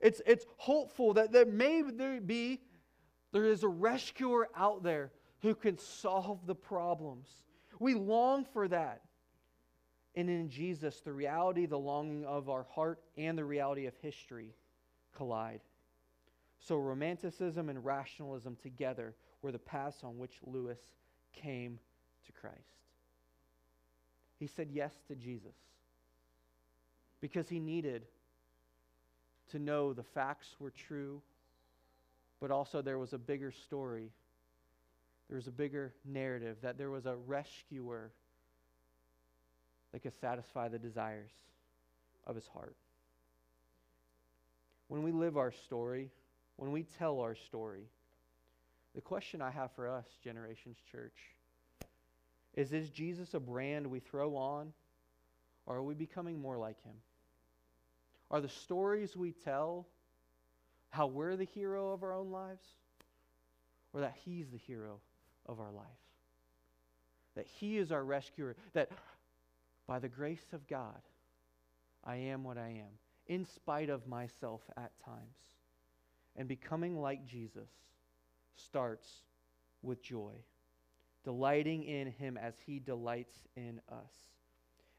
It's, 0.00 0.22
it's 0.24 0.46
hopeful 0.56 1.14
that 1.14 1.32
there 1.32 1.46
may 1.46 1.82
there 1.82 2.20
be, 2.20 2.60
there 3.32 3.46
is 3.46 3.64
a 3.64 3.68
rescuer 3.68 4.48
out 4.54 4.84
there 4.84 5.10
who 5.42 5.54
can 5.56 5.78
solve 5.78 6.46
the 6.46 6.54
problems. 6.54 7.26
We 7.84 7.92
long 7.92 8.46
for 8.46 8.66
that. 8.68 9.02
And 10.14 10.30
in 10.30 10.48
Jesus, 10.48 11.02
the 11.04 11.12
reality, 11.12 11.66
the 11.66 11.78
longing 11.78 12.24
of 12.24 12.48
our 12.48 12.62
heart, 12.74 13.02
and 13.18 13.36
the 13.36 13.44
reality 13.44 13.84
of 13.84 13.92
history 14.00 14.54
collide. 15.14 15.60
So, 16.60 16.76
romanticism 16.76 17.68
and 17.68 17.84
rationalism 17.84 18.56
together 18.62 19.14
were 19.42 19.52
the 19.52 19.58
paths 19.58 20.02
on 20.02 20.16
which 20.16 20.32
Lewis 20.46 20.78
came 21.34 21.78
to 22.24 22.32
Christ. 22.32 22.56
He 24.38 24.46
said 24.46 24.70
yes 24.72 24.94
to 25.08 25.14
Jesus 25.14 25.54
because 27.20 27.50
he 27.50 27.60
needed 27.60 28.06
to 29.50 29.58
know 29.58 29.92
the 29.92 30.02
facts 30.02 30.56
were 30.58 30.70
true, 30.70 31.20
but 32.40 32.50
also 32.50 32.80
there 32.80 32.98
was 32.98 33.12
a 33.12 33.18
bigger 33.18 33.52
story. 33.52 34.08
There 35.28 35.36
was 35.36 35.46
a 35.46 35.52
bigger 35.52 35.92
narrative, 36.04 36.58
that 36.62 36.78
there 36.78 36.90
was 36.90 37.06
a 37.06 37.16
rescuer 37.16 38.12
that 39.92 40.02
could 40.02 40.14
satisfy 40.20 40.68
the 40.68 40.78
desires 40.78 41.30
of 42.26 42.34
his 42.34 42.46
heart. 42.48 42.76
When 44.88 45.02
we 45.02 45.12
live 45.12 45.36
our 45.36 45.52
story, 45.52 46.10
when 46.56 46.72
we 46.72 46.84
tell 46.98 47.20
our 47.20 47.34
story, 47.34 47.88
the 48.94 49.00
question 49.00 49.40
I 49.40 49.50
have 49.50 49.72
for 49.74 49.88
us, 49.88 50.06
Generations 50.22 50.76
Church, 50.90 51.16
is 52.54 52.72
Is 52.72 52.90
Jesus 52.90 53.34
a 53.34 53.40
brand 53.40 53.86
we 53.86 53.98
throw 53.98 54.36
on, 54.36 54.72
or 55.66 55.76
are 55.76 55.82
we 55.82 55.94
becoming 55.94 56.40
more 56.40 56.56
like 56.56 56.80
him? 56.84 56.94
Are 58.30 58.40
the 58.40 58.48
stories 58.48 59.16
we 59.16 59.32
tell 59.32 59.88
how 60.90 61.06
we're 61.06 61.36
the 61.36 61.44
hero 61.44 61.92
of 61.92 62.02
our 62.02 62.12
own 62.12 62.30
lives, 62.30 62.64
or 63.92 64.02
that 64.02 64.14
he's 64.24 64.50
the 64.50 64.58
hero 64.58 65.00
of 65.46 65.60
our 65.60 65.72
life? 65.72 65.86
That 67.36 67.46
he 67.46 67.78
is 67.78 67.92
our 67.92 68.04
rescuer, 68.04 68.56
that 68.72 68.90
by 69.86 69.98
the 69.98 70.08
grace 70.08 70.52
of 70.52 70.66
God, 70.66 71.00
I 72.04 72.16
am 72.16 72.44
what 72.44 72.58
I 72.58 72.68
am, 72.68 72.98
in 73.26 73.44
spite 73.44 73.90
of 73.90 74.06
myself 74.06 74.60
at 74.76 74.92
times. 75.04 75.18
And 76.36 76.48
becoming 76.48 77.00
like 77.00 77.26
Jesus 77.26 77.68
starts 78.56 79.08
with 79.82 80.02
joy, 80.02 80.32
delighting 81.24 81.84
in 81.84 82.10
him 82.10 82.36
as 82.36 82.54
he 82.64 82.78
delights 82.78 83.36
in 83.56 83.80
us. 83.90 84.12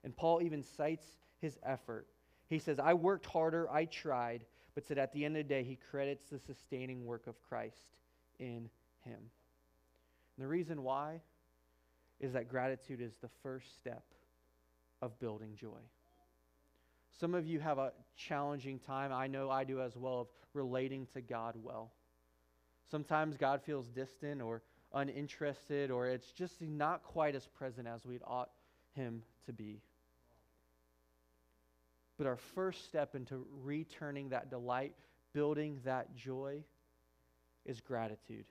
And 0.04 0.16
Paul 0.16 0.42
even 0.42 0.64
cites 0.64 1.06
his 1.42 1.58
effort. 1.64 2.08
He 2.48 2.60
says, 2.60 2.80
I 2.80 2.94
worked 2.94 3.26
harder, 3.26 3.70
I 3.72 3.86
tried, 3.86 4.46
but 4.76 4.86
said 4.86 4.98
at 4.98 5.12
the 5.14 5.26
end 5.26 5.36
of 5.38 5.48
the 5.48 5.50
day, 5.50 5.64
he 5.64 5.78
credits 5.90 6.30
the 6.30 6.40
sustaining 6.40 7.06
work 7.06 7.28
of 7.28 7.42
Christ 7.42 7.96
in 8.40 8.70
him. 9.04 9.20
The 10.38 10.48
reason 10.48 10.84
why 10.84 11.22
is 12.20 12.34
that 12.34 12.50
gratitude 12.50 13.02
is 13.02 13.14
the 13.22 13.30
first 13.44 13.78
step 13.78 14.04
of 15.02 15.18
building 15.20 15.56
joy. 15.56 15.80
Some 17.20 17.34
of 17.34 17.46
you 17.46 17.60
have 17.60 17.78
a 17.78 17.94
challenging 18.18 18.80
time, 18.80 19.14
I 19.14 19.28
know 19.28 19.50
I 19.50 19.64
do 19.64 19.82
as 19.82 19.96
well, 19.96 20.22
of 20.22 20.28
relating 20.54 21.08
to 21.14 21.22
God 21.22 21.56
well. 21.62 21.92
Sometimes 22.92 23.38
God 23.38 23.62
feels 23.62 23.88
distant 23.88 24.42
or 24.42 24.62
uninterested, 24.94 25.92
or 25.92 26.08
it's 26.08 26.32
just 26.32 26.62
not 26.62 27.04
quite 27.04 27.36
as 27.36 27.48
present 27.48 27.88
as 27.88 28.06
we'd 28.06 28.22
ought 28.26 28.50
Him 28.94 29.24
to 29.46 29.54
be. 29.54 29.82
But 32.18 32.28
our 32.28 32.38
first 32.38 32.86
step 32.86 33.16
into 33.16 33.46
returning 33.64 34.30
that 34.30 34.50
delight, 34.50 34.94
building 35.34 35.80
that 35.84 36.16
joy, 36.16 36.64
is 37.66 37.82
gratitude. 37.82 38.46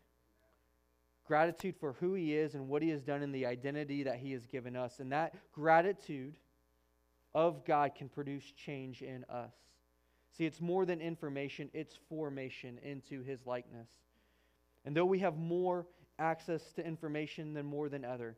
Gratitude 1.26 1.74
for 1.80 1.94
who 1.94 2.14
He 2.14 2.34
is 2.34 2.54
and 2.54 2.68
what 2.68 2.82
He 2.82 2.90
has 2.90 3.02
done 3.02 3.22
and 3.22 3.34
the 3.34 3.46
identity 3.46 4.02
that 4.02 4.16
He 4.16 4.32
has 4.32 4.46
given 4.46 4.76
us. 4.76 5.00
And 5.00 5.12
that 5.12 5.34
gratitude 5.52 6.36
of 7.34 7.64
God 7.64 7.94
can 7.94 8.08
produce 8.08 8.44
change 8.52 9.02
in 9.02 9.24
us. 9.28 9.52
See, 10.36 10.44
it's 10.46 10.60
more 10.60 10.84
than 10.84 11.00
information, 11.00 11.70
it's 11.72 11.96
formation 12.08 12.78
into 12.82 13.22
His 13.22 13.46
likeness. 13.46 13.88
And 14.84 14.96
though 14.96 15.06
we 15.06 15.20
have 15.20 15.36
more 15.36 15.86
access 16.18 16.72
to 16.72 16.86
information 16.86 17.54
than 17.54 17.66
more 17.66 17.88
than 17.88 18.04
other, 18.04 18.36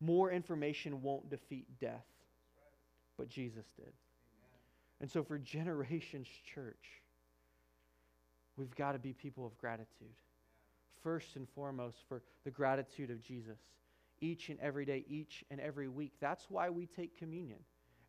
more 0.00 0.30
information 0.30 1.02
won't 1.02 1.30
defeat 1.30 1.66
death. 1.80 2.04
But 3.16 3.28
Jesus 3.28 3.64
did. 3.76 3.92
And 5.00 5.10
so 5.10 5.22
for 5.22 5.38
generations, 5.38 6.28
church, 6.54 7.02
we've 8.56 8.74
got 8.74 8.92
to 8.92 8.98
be 8.98 9.12
people 9.12 9.46
of 9.46 9.56
gratitude. 9.58 10.14
First 11.02 11.36
and 11.36 11.48
foremost, 11.48 11.98
for 12.08 12.22
the 12.44 12.50
gratitude 12.50 13.10
of 13.10 13.22
Jesus. 13.22 13.58
Each 14.20 14.48
and 14.48 14.58
every 14.60 14.84
day, 14.84 15.04
each 15.08 15.44
and 15.50 15.60
every 15.60 15.88
week. 15.88 16.12
That's 16.20 16.46
why 16.48 16.70
we 16.70 16.86
take 16.86 17.18
communion. 17.18 17.58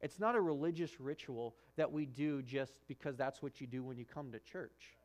It's 0.02 0.20
not 0.20 0.36
a 0.36 0.42
religious 0.42 1.00
ritual 1.00 1.56
that 1.76 1.92
we 1.92 2.06
do 2.06 2.42
just 2.42 2.82
because 2.88 3.18
that's 3.18 3.42
what 3.42 3.60
you 3.60 3.68
do 3.68 3.84
when 3.84 3.98
you 3.98 4.06
come 4.06 4.32
to 4.32 4.40
church. 4.40 4.96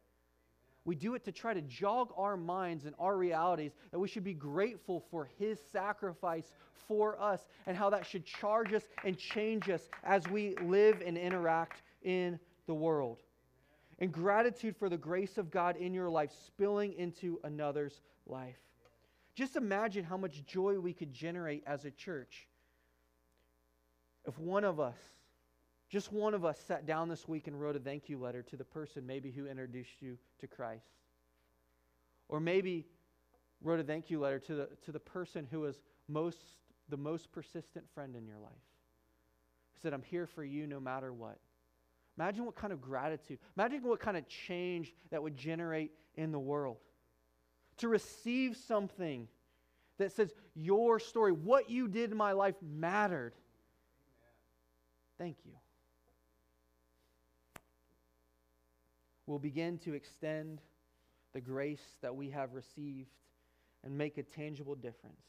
We 0.84 0.96
do 0.96 1.14
it 1.14 1.24
to 1.24 1.32
try 1.32 1.54
to 1.54 1.62
jog 1.62 2.12
our 2.16 2.36
minds 2.36 2.86
and 2.86 2.94
our 2.98 3.16
realities 3.16 3.72
that 3.92 3.98
we 3.98 4.08
should 4.08 4.24
be 4.24 4.34
grateful 4.34 5.04
for 5.10 5.28
His 5.38 5.58
sacrifice 5.72 6.52
for 6.88 7.20
us 7.20 7.46
and 7.66 7.76
how 7.76 7.90
that 7.90 8.04
should 8.04 8.26
charge 8.26 8.72
us 8.72 8.82
and 9.04 9.16
change 9.16 9.70
us 9.70 9.88
as 10.02 10.26
we 10.28 10.56
live 10.62 11.02
and 11.04 11.16
interact 11.16 11.82
in 12.02 12.38
the 12.66 12.74
world. 12.74 13.18
And 14.02 14.10
gratitude 14.10 14.76
for 14.76 14.88
the 14.88 14.96
grace 14.96 15.38
of 15.38 15.48
God 15.52 15.76
in 15.76 15.94
your 15.94 16.10
life 16.10 16.32
spilling 16.44 16.92
into 16.94 17.38
another's 17.44 18.00
life. 18.26 18.58
Just 19.36 19.54
imagine 19.54 20.02
how 20.02 20.16
much 20.16 20.44
joy 20.44 20.80
we 20.80 20.92
could 20.92 21.12
generate 21.12 21.62
as 21.68 21.84
a 21.84 21.90
church 21.92 22.48
if 24.26 24.36
one 24.40 24.64
of 24.64 24.80
us, 24.80 24.98
just 25.88 26.12
one 26.12 26.34
of 26.34 26.44
us, 26.44 26.58
sat 26.66 26.84
down 26.84 27.08
this 27.08 27.28
week 27.28 27.46
and 27.46 27.60
wrote 27.60 27.76
a 27.76 27.78
thank 27.78 28.08
you 28.08 28.18
letter 28.18 28.42
to 28.42 28.56
the 28.56 28.64
person 28.64 29.06
maybe 29.06 29.30
who 29.30 29.46
introduced 29.46 30.02
you 30.02 30.18
to 30.40 30.48
Christ, 30.48 30.90
or 32.28 32.40
maybe 32.40 32.88
wrote 33.62 33.78
a 33.78 33.84
thank 33.84 34.10
you 34.10 34.18
letter 34.18 34.40
to 34.40 34.54
the, 34.56 34.68
to 34.84 34.90
the 34.90 34.98
person 34.98 35.46
who 35.48 35.60
was 35.60 35.80
most, 36.08 36.40
the 36.88 36.96
most 36.96 37.30
persistent 37.30 37.84
friend 37.94 38.16
in 38.16 38.26
your 38.26 38.40
life, 38.40 38.50
who 39.74 39.80
said, 39.80 39.94
I'm 39.94 40.02
here 40.02 40.26
for 40.26 40.42
you 40.42 40.66
no 40.66 40.80
matter 40.80 41.12
what. 41.12 41.38
Imagine 42.22 42.44
what 42.44 42.54
kind 42.54 42.72
of 42.72 42.80
gratitude, 42.80 43.40
imagine 43.56 43.82
what 43.82 43.98
kind 43.98 44.16
of 44.16 44.28
change 44.28 44.94
that 45.10 45.20
would 45.20 45.36
generate 45.36 45.90
in 46.14 46.30
the 46.30 46.38
world. 46.38 46.76
To 47.78 47.88
receive 47.88 48.56
something 48.56 49.26
that 49.98 50.12
says, 50.12 50.32
Your 50.54 51.00
story, 51.00 51.32
what 51.32 51.68
you 51.68 51.88
did 51.88 52.12
in 52.12 52.16
my 52.16 52.30
life 52.30 52.54
mattered. 52.62 53.32
Thank 55.18 55.38
you. 55.44 55.50
We'll 59.26 59.40
begin 59.40 59.78
to 59.78 59.94
extend 59.94 60.60
the 61.32 61.40
grace 61.40 61.82
that 62.02 62.14
we 62.14 62.30
have 62.30 62.54
received 62.54 63.10
and 63.82 63.98
make 63.98 64.16
a 64.16 64.22
tangible 64.22 64.76
difference. 64.76 65.22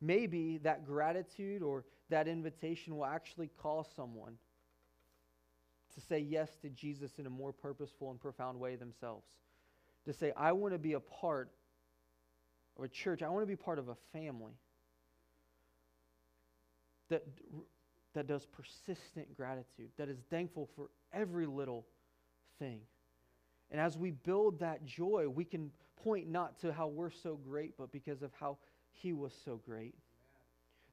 Maybe 0.00 0.56
that 0.62 0.86
gratitude 0.86 1.62
or 1.62 1.84
that 2.08 2.26
invitation 2.26 2.96
will 2.96 3.04
actually 3.04 3.50
call 3.58 3.86
someone 3.94 4.38
to 5.96 6.06
say 6.08 6.18
yes 6.18 6.48
to 6.62 6.68
Jesus 6.68 7.10
in 7.18 7.26
a 7.26 7.30
more 7.30 7.52
purposeful 7.52 8.10
and 8.10 8.20
profound 8.20 8.60
way 8.60 8.76
themselves. 8.76 9.26
To 10.04 10.12
say, 10.12 10.32
I 10.36 10.52
want 10.52 10.74
to 10.74 10.78
be 10.78 10.92
a 10.92 11.00
part 11.00 11.50
of 12.78 12.84
a 12.84 12.88
church, 12.88 13.22
I 13.22 13.28
want 13.28 13.42
to 13.42 13.46
be 13.46 13.56
part 13.56 13.78
of 13.78 13.88
a 13.88 13.96
family 14.12 14.52
that, 17.08 17.24
that 18.14 18.26
does 18.26 18.46
persistent 18.46 19.34
gratitude, 19.36 19.90
that 19.96 20.08
is 20.08 20.18
thankful 20.30 20.68
for 20.76 20.90
every 21.12 21.46
little 21.46 21.86
thing. 22.58 22.80
And 23.70 23.80
as 23.80 23.96
we 23.96 24.10
build 24.10 24.60
that 24.60 24.84
joy, 24.84 25.28
we 25.28 25.44
can 25.44 25.70
point 26.04 26.28
not 26.28 26.60
to 26.60 26.72
how 26.72 26.86
we're 26.86 27.10
so 27.10 27.36
great, 27.36 27.74
but 27.76 27.90
because 27.90 28.22
of 28.22 28.30
how 28.38 28.58
He 28.92 29.12
was 29.12 29.32
so 29.44 29.60
great. 29.66 29.94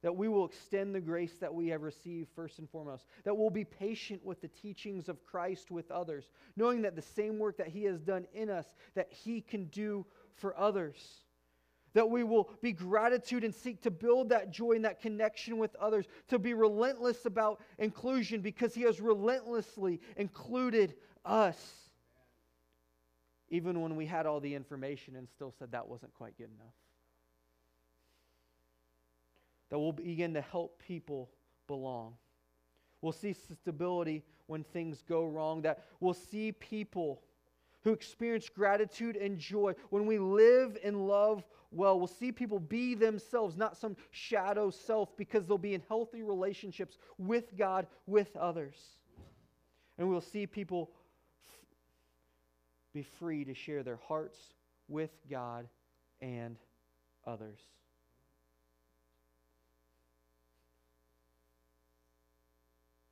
That 0.04 0.14
we 0.14 0.28
will 0.28 0.44
extend 0.44 0.94
the 0.94 1.00
grace 1.00 1.32
that 1.40 1.54
we 1.54 1.68
have 1.68 1.80
received 1.80 2.28
first 2.36 2.58
and 2.58 2.68
foremost. 2.68 3.06
That 3.24 3.34
we'll 3.34 3.48
be 3.48 3.64
patient 3.64 4.22
with 4.22 4.42
the 4.42 4.48
teachings 4.48 5.08
of 5.08 5.24
Christ 5.24 5.70
with 5.70 5.90
others, 5.90 6.28
knowing 6.56 6.82
that 6.82 6.94
the 6.94 7.00
same 7.00 7.38
work 7.38 7.56
that 7.56 7.68
He 7.68 7.84
has 7.84 8.02
done 8.02 8.26
in 8.34 8.50
us, 8.50 8.66
that 8.94 9.10
He 9.10 9.40
can 9.40 9.64
do 9.68 10.04
for 10.34 10.54
others. 10.58 11.02
That 11.94 12.10
we 12.10 12.22
will 12.22 12.50
be 12.60 12.72
gratitude 12.72 13.44
and 13.44 13.54
seek 13.54 13.80
to 13.80 13.90
build 13.90 14.28
that 14.28 14.50
joy 14.50 14.72
and 14.72 14.84
that 14.84 15.00
connection 15.00 15.56
with 15.56 15.74
others, 15.76 16.04
to 16.28 16.38
be 16.38 16.52
relentless 16.52 17.24
about 17.24 17.62
inclusion 17.78 18.42
because 18.42 18.74
He 18.74 18.82
has 18.82 19.00
relentlessly 19.00 20.02
included 20.18 20.96
us 21.24 21.56
even 23.48 23.80
when 23.80 23.94
we 23.94 24.04
had 24.04 24.26
all 24.26 24.40
the 24.40 24.54
information 24.54 25.16
and 25.16 25.28
still 25.28 25.54
said 25.58 25.70
that 25.72 25.86
wasn't 25.86 26.12
quite 26.14 26.36
good 26.36 26.50
enough. 26.60 26.74
That 29.74 29.80
we'll 29.80 29.90
begin 29.90 30.34
to 30.34 30.40
help 30.40 30.80
people 30.86 31.32
belong. 31.66 32.14
We'll 33.00 33.10
see 33.10 33.32
stability 33.32 34.22
when 34.46 34.62
things 34.62 35.02
go 35.02 35.24
wrong, 35.24 35.62
that 35.62 35.86
we'll 35.98 36.14
see 36.14 36.52
people 36.52 37.22
who 37.82 37.92
experience 37.92 38.48
gratitude 38.48 39.16
and 39.16 39.36
joy 39.36 39.74
when 39.90 40.06
we 40.06 40.20
live 40.20 40.78
and 40.84 41.08
love 41.08 41.42
well. 41.72 41.98
We'll 41.98 42.06
see 42.06 42.30
people 42.30 42.60
be 42.60 42.94
themselves, 42.94 43.56
not 43.56 43.76
some 43.76 43.96
shadow 44.12 44.70
self, 44.70 45.16
because 45.16 45.44
they'll 45.44 45.58
be 45.58 45.74
in 45.74 45.82
healthy 45.88 46.22
relationships 46.22 46.96
with 47.18 47.56
God, 47.58 47.88
with 48.06 48.36
others. 48.36 48.76
And 49.98 50.08
we'll 50.08 50.20
see 50.20 50.46
people 50.46 50.92
be 52.92 53.02
free 53.02 53.44
to 53.44 53.54
share 53.54 53.82
their 53.82 53.98
hearts 54.06 54.38
with 54.86 55.10
God 55.28 55.66
and 56.20 56.58
others. 57.26 57.58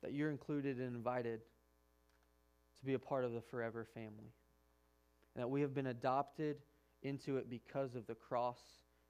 That 0.03 0.13
you're 0.13 0.29
included 0.29 0.77
and 0.77 0.95
invited 0.95 1.41
to 2.77 2.85
be 2.85 2.93
a 2.93 2.99
part 2.99 3.25
of 3.25 3.33
the 3.33 3.41
forever 3.41 3.87
family. 3.93 4.31
And 5.33 5.41
that 5.41 5.49
we 5.49 5.61
have 5.61 5.73
been 5.73 5.87
adopted 5.87 6.57
into 7.01 7.37
it 7.37 7.49
because 7.49 7.95
of 7.95 8.05
the 8.05 8.15
cross 8.15 8.59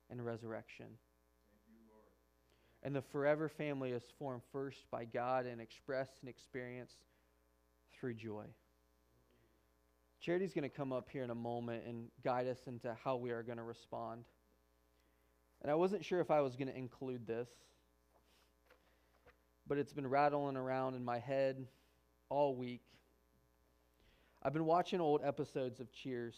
and 0.09 0.23
resurrection. 0.25 0.85
and 2.83 2.95
the 2.95 3.01
forever 3.01 3.49
family 3.49 3.91
is 3.91 4.03
formed 4.19 4.41
first 4.51 4.85
by 4.91 5.05
God 5.05 5.45
and 5.45 5.61
expressed 5.61 6.17
and 6.21 6.29
experienced 6.29 6.97
through 7.93 8.13
joy. 8.13 8.45
Charity's 10.19 10.53
going 10.53 10.69
to 10.69 10.75
come 10.75 10.93
up 10.93 11.09
here 11.09 11.23
in 11.23 11.29
a 11.29 11.35
moment 11.35 11.83
and 11.87 12.09
guide 12.23 12.47
us 12.47 12.59
into 12.67 12.95
how 13.03 13.15
we 13.15 13.31
are 13.31 13.43
going 13.43 13.57
to 13.57 13.63
respond. 13.63 14.25
And 15.61 15.71
I 15.71 15.75
wasn't 15.75 16.03
sure 16.03 16.19
if 16.19 16.29
I 16.29 16.41
was 16.41 16.55
going 16.55 16.67
to 16.67 16.77
include 16.77 17.25
this, 17.25 17.49
but 19.67 19.77
it's 19.77 19.93
been 19.93 20.07
rattling 20.07 20.57
around 20.57 20.95
in 20.95 21.03
my 21.03 21.19
head 21.19 21.65
all 22.29 22.55
week. 22.55 22.81
I've 24.41 24.53
been 24.53 24.65
watching 24.65 24.99
old 24.99 25.21
episodes 25.23 25.79
of 25.79 25.91
Cheers. 25.91 26.35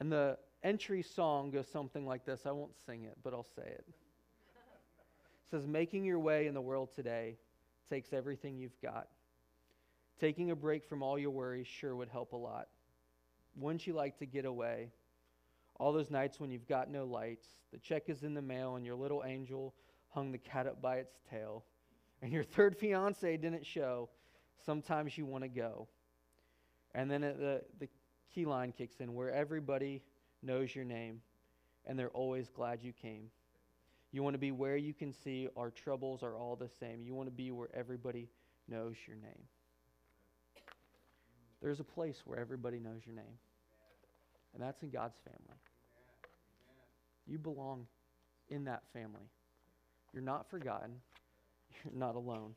and 0.00 0.10
the 0.10 0.38
entry 0.62 1.02
song 1.02 1.50
goes 1.50 1.68
something 1.68 2.06
like 2.06 2.24
this. 2.24 2.46
I 2.46 2.52
won't 2.52 2.74
sing 2.86 3.04
it, 3.04 3.16
but 3.22 3.34
I'll 3.34 3.46
say 3.56 3.66
it 3.66 3.84
says, 5.50 5.66
Making 5.66 6.04
your 6.04 6.18
way 6.18 6.46
in 6.46 6.54
the 6.54 6.60
world 6.60 6.94
today 6.94 7.36
takes 7.90 8.12
everything 8.12 8.56
you've 8.56 8.80
got. 8.80 9.08
Taking 10.20 10.50
a 10.50 10.56
break 10.56 10.86
from 10.88 11.02
all 11.02 11.18
your 11.18 11.30
worries 11.30 11.66
sure 11.66 11.96
would 11.96 12.08
help 12.08 12.32
a 12.32 12.36
lot. 12.36 12.68
Wouldn't 13.56 13.86
you 13.86 13.94
like 13.94 14.18
to 14.18 14.26
get 14.26 14.44
away? 14.44 14.90
All 15.80 15.94
those 15.94 16.10
nights 16.10 16.38
when 16.38 16.50
you've 16.50 16.68
got 16.68 16.90
no 16.90 17.06
lights, 17.06 17.48
the 17.72 17.78
check 17.78 18.10
is 18.10 18.22
in 18.22 18.34
the 18.34 18.42
mail, 18.42 18.76
and 18.76 18.84
your 18.84 18.94
little 18.94 19.24
angel 19.26 19.74
hung 20.10 20.30
the 20.30 20.36
cat 20.36 20.66
up 20.66 20.82
by 20.82 20.96
its 20.96 21.14
tail, 21.30 21.64
and 22.20 22.30
your 22.30 22.44
third 22.56 22.76
fiance 22.76 23.38
didn't 23.38 23.64
show. 23.64 24.10
Sometimes 24.66 25.16
you 25.16 25.24
want 25.24 25.42
to 25.42 25.48
go. 25.48 25.88
And 26.94 27.10
then 27.10 27.22
the, 27.22 27.62
the 27.78 27.88
key 28.34 28.44
line 28.44 28.72
kicks 28.76 29.00
in 29.00 29.14
where 29.14 29.32
everybody 29.32 30.02
knows 30.42 30.74
your 30.74 30.84
name, 30.84 31.22
and 31.86 31.98
they're 31.98 32.10
always 32.10 32.50
glad 32.50 32.82
you 32.82 32.92
came. 32.92 33.30
You 34.12 34.22
want 34.22 34.34
to 34.34 34.38
be 34.38 34.52
where 34.52 34.76
you 34.76 34.92
can 34.92 35.14
see 35.14 35.48
our 35.56 35.70
troubles 35.70 36.22
are 36.22 36.36
all 36.36 36.56
the 36.56 36.68
same. 36.68 37.02
You 37.02 37.14
want 37.14 37.28
to 37.28 37.34
be 37.34 37.52
where 37.52 37.68
everybody 37.72 38.28
knows 38.68 38.96
your 39.06 39.16
name. 39.16 39.46
There's 41.62 41.80
a 41.80 41.84
place 41.84 42.20
where 42.26 42.38
everybody 42.38 42.80
knows 42.80 43.00
your 43.06 43.14
name, 43.14 43.38
and 44.52 44.62
that's 44.62 44.82
in 44.82 44.90
God's 44.90 45.16
family. 45.24 45.56
You 47.30 47.38
belong 47.38 47.86
in 48.48 48.64
that 48.64 48.82
family. 48.92 49.30
You're 50.12 50.22
not 50.22 50.50
forgotten, 50.50 50.96
you're 51.84 51.98
not 51.98 52.16
alone. 52.16 52.54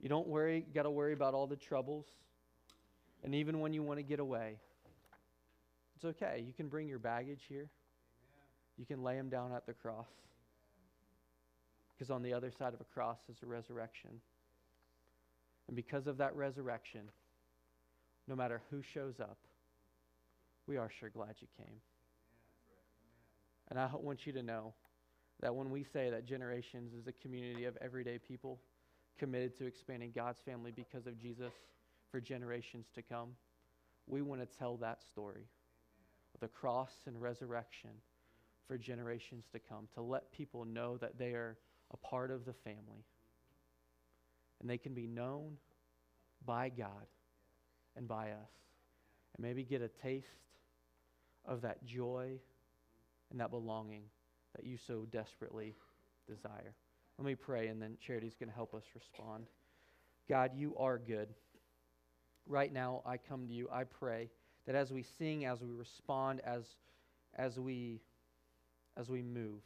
You 0.00 0.08
don't 0.08 0.26
worry, 0.26 0.64
you 0.66 0.74
got 0.74 0.82
to 0.82 0.90
worry 0.90 1.12
about 1.12 1.34
all 1.34 1.46
the 1.46 1.56
troubles. 1.56 2.06
And 3.24 3.34
even 3.34 3.60
when 3.60 3.72
you 3.72 3.82
want 3.82 3.98
to 3.98 4.02
get 4.02 4.20
away, 4.20 4.56
it's 5.96 6.04
okay. 6.04 6.42
You 6.44 6.52
can 6.52 6.68
bring 6.68 6.88
your 6.88 6.98
baggage 6.98 7.42
here 7.48 7.68
you 8.78 8.86
can 8.86 9.02
lay 9.02 9.16
them 9.16 9.28
down 9.28 9.52
at 9.52 9.66
the 9.66 9.72
cross. 9.72 10.08
Because 11.92 12.10
on 12.10 12.22
the 12.22 12.32
other 12.32 12.50
side 12.50 12.74
of 12.74 12.80
a 12.80 12.84
cross 12.84 13.18
is 13.30 13.36
a 13.42 13.46
resurrection. 13.46 14.10
And 15.68 15.76
because 15.76 16.06
of 16.06 16.16
that 16.18 16.34
resurrection, 16.34 17.02
no 18.26 18.34
matter 18.34 18.60
who 18.70 18.82
shows 18.82 19.20
up, 19.20 19.38
we 20.66 20.76
are 20.76 20.90
sure 20.98 21.10
glad 21.10 21.36
you 21.40 21.48
came. 21.56 21.76
And 23.72 23.80
I 23.80 23.88
want 23.94 24.26
you 24.26 24.34
to 24.34 24.42
know 24.42 24.74
that 25.40 25.54
when 25.54 25.70
we 25.70 25.82
say 25.82 26.10
that 26.10 26.26
Generations 26.26 26.92
is 26.92 27.06
a 27.06 27.12
community 27.12 27.64
of 27.64 27.74
everyday 27.80 28.18
people 28.18 28.60
committed 29.18 29.56
to 29.56 29.64
expanding 29.64 30.12
God's 30.14 30.40
family 30.42 30.72
because 30.76 31.06
of 31.06 31.18
Jesus 31.18 31.54
for 32.10 32.20
generations 32.20 32.84
to 32.94 33.00
come, 33.00 33.30
we 34.06 34.20
want 34.20 34.42
to 34.42 34.58
tell 34.58 34.76
that 34.76 35.02
story 35.02 35.46
of 36.34 36.40
the 36.40 36.48
cross 36.48 36.92
and 37.06 37.18
resurrection 37.18 37.92
for 38.68 38.76
generations 38.76 39.46
to 39.54 39.58
come, 39.58 39.88
to 39.94 40.02
let 40.02 40.30
people 40.32 40.66
know 40.66 40.98
that 40.98 41.16
they 41.16 41.30
are 41.30 41.56
a 41.94 41.96
part 41.96 42.30
of 42.30 42.44
the 42.44 42.52
family. 42.52 43.06
And 44.60 44.68
they 44.68 44.76
can 44.76 44.92
be 44.92 45.06
known 45.06 45.56
by 46.44 46.68
God 46.68 47.06
and 47.96 48.06
by 48.06 48.32
us. 48.32 48.52
And 49.34 49.42
maybe 49.42 49.64
get 49.64 49.80
a 49.80 49.88
taste 49.88 50.26
of 51.46 51.62
that 51.62 51.82
joy 51.86 52.38
and 53.32 53.40
that 53.40 53.50
belonging 53.50 54.04
that 54.54 54.64
you 54.64 54.76
so 54.86 55.06
desperately 55.10 55.74
desire. 56.28 56.74
Let 57.18 57.26
me 57.26 57.34
pray, 57.34 57.66
and 57.68 57.82
then 57.82 57.96
Charity's 58.00 58.36
going 58.38 58.48
to 58.48 58.54
help 58.54 58.74
us 58.74 58.84
respond. 58.94 59.46
God, 60.28 60.52
you 60.54 60.76
are 60.76 60.98
good. 60.98 61.28
Right 62.46 62.72
now, 62.72 63.02
I 63.04 63.16
come 63.16 63.46
to 63.48 63.52
you. 63.52 63.68
I 63.72 63.84
pray 63.84 64.30
that 64.66 64.74
as 64.74 64.92
we 64.92 65.02
sing, 65.18 65.44
as 65.44 65.60
we 65.60 65.70
respond, 65.70 66.40
as, 66.44 66.64
as 67.36 67.58
we 67.58 68.00
as 68.96 69.08
we 69.08 69.22
move. 69.22 69.60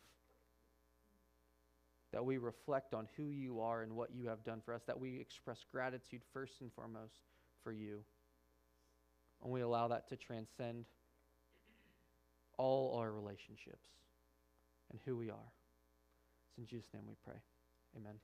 That 2.13 2.25
we 2.25 2.39
reflect 2.39 2.95
on 2.95 3.09
who 3.17 3.31
you 3.31 3.61
are 3.61 3.83
and 3.83 3.93
what 3.95 4.15
you 4.15 4.29
have 4.29 4.45
done 4.45 4.61
for 4.65 4.73
us, 4.73 4.83
that 4.87 4.99
we 4.99 5.21
express 5.21 5.65
gratitude 5.71 6.23
first 6.33 6.61
and 6.61 6.73
foremost 6.73 7.21
for 7.63 7.73
you. 7.73 8.01
And 9.43 9.53
we 9.53 9.61
allow 9.61 9.89
that 9.89 10.09
to 10.09 10.17
transcend 10.17 10.85
all 12.59 12.99
our 12.99 13.11
relationships 13.13 13.89
and 14.91 15.01
who 15.05 15.17
we 15.17 15.31
are. 15.31 15.53
It's 16.49 16.59
in 16.59 16.67
Jesus' 16.67 16.93
name 16.95 17.05
we 17.07 17.15
pray. 17.25 17.41
Amen. 17.97 18.15